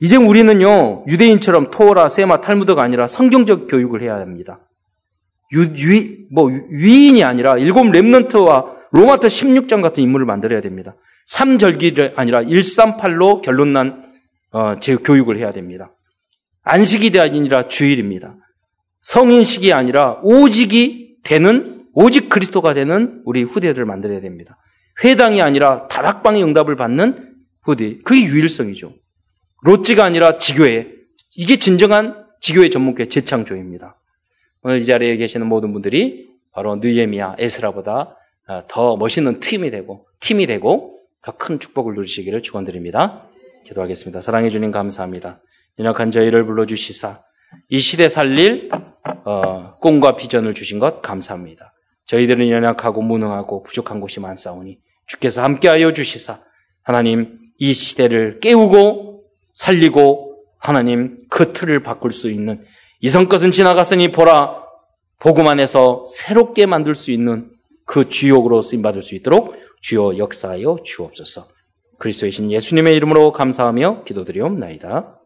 이제 0.00 0.16
우리는요, 0.16 1.04
유대인처럼 1.06 1.70
토라, 1.70 2.08
세마, 2.08 2.40
탈무드가 2.40 2.82
아니라 2.82 3.06
성경적 3.06 3.68
교육을 3.68 4.02
해야 4.02 4.16
합니다. 4.16 4.68
유, 5.52 5.60
위, 5.60 6.26
뭐, 6.32 6.46
위인이 6.46 7.22
아니라 7.22 7.56
일곱 7.56 7.84
랩런트와 7.84 8.72
로마트 8.90 9.28
16장 9.28 9.80
같은 9.80 10.02
인물을 10.02 10.26
만들어야 10.26 10.60
됩니다. 10.60 10.96
3절기를 11.30 12.14
아니라 12.16 12.40
138로 12.40 13.42
결론난, 13.42 14.02
어, 14.50 14.76
제 14.80 14.96
교육을 14.96 15.38
해야 15.38 15.50
됩니다. 15.50 15.94
안식이 16.64 17.18
아니라 17.20 17.68
주일입니다. 17.68 18.36
성인식이 19.02 19.72
아니라 19.72 20.18
오직이 20.22 21.16
되는, 21.22 21.86
오직 21.92 22.28
그리스도가 22.28 22.74
되는 22.74 23.20
우리 23.24 23.42
후대들을 23.42 23.84
만들어야 23.84 24.20
됩니다. 24.20 24.58
회당이 25.04 25.42
아니라 25.42 25.86
다락방의 25.88 26.42
응답을 26.42 26.76
받는 26.76 27.34
후대. 27.62 27.98
그게 28.04 28.22
유일성이죠. 28.22 28.94
롯지가 29.62 30.04
아니라 30.04 30.38
지교회. 30.38 30.90
이게 31.36 31.56
진정한 31.56 32.24
지교회 32.40 32.68
전문교회 32.70 33.08
재창조입니다. 33.08 33.98
오늘 34.62 34.78
이 34.78 34.84
자리에 34.84 35.16
계시는 35.16 35.46
모든 35.46 35.72
분들이 35.72 36.28
바로 36.52 36.76
느에미아 36.76 37.36
에스라보다 37.38 38.16
어, 38.48 38.62
더 38.68 38.96
멋있는 38.96 39.40
팀이 39.40 39.70
되고 39.70 40.06
팀이 40.20 40.46
되고 40.46 40.98
더 41.22 41.32
큰 41.32 41.58
축복을 41.60 41.94
누리시기를 41.94 42.42
축원드립니다. 42.42 43.28
기도하겠습니다. 43.66 44.20
사랑해 44.22 44.50
주님 44.50 44.72
감사합니다. 44.72 45.40
연약한 45.78 46.10
저희를 46.10 46.44
불러주시사 46.46 47.22
이 47.68 47.78
시대 47.78 48.08
살릴 48.08 48.70
어, 49.24 49.74
꿈과 49.80 50.16
비전을 50.16 50.54
주신 50.54 50.78
것 50.78 51.02
감사합니다. 51.02 51.72
저희들은 52.06 52.48
연약하고 52.50 53.02
무능하고 53.02 53.62
부족한 53.62 54.00
곳이 54.00 54.20
많사오니 54.20 54.78
주께서 55.06 55.42
함께하여 55.42 55.92
주시사 55.92 56.40
하나님 56.82 57.38
이 57.58 57.72
시대를 57.72 58.40
깨우고 58.40 59.24
살리고 59.54 60.44
하나님 60.58 61.18
그 61.28 61.52
틀을 61.52 61.82
바꿀 61.82 62.12
수 62.12 62.30
있는 62.30 62.62
이성 63.00 63.28
것은 63.28 63.50
지나갔으니 63.50 64.12
보라 64.12 64.62
복음 65.18 65.46
안에서 65.48 66.04
새롭게 66.08 66.66
만들 66.66 66.94
수 66.94 67.10
있는 67.10 67.50
그 67.84 68.08
주역으로 68.08 68.62
쓰임 68.62 68.82
받을 68.82 69.02
수 69.02 69.14
있도록 69.14 69.54
주여 69.80 70.18
역사하여 70.18 70.78
주옵소서. 70.84 71.48
그리스도이신 71.98 72.50
예수님의 72.50 72.94
이름으로 72.94 73.32
감사하며 73.32 74.04
기도드리옵나이다. 74.04 75.21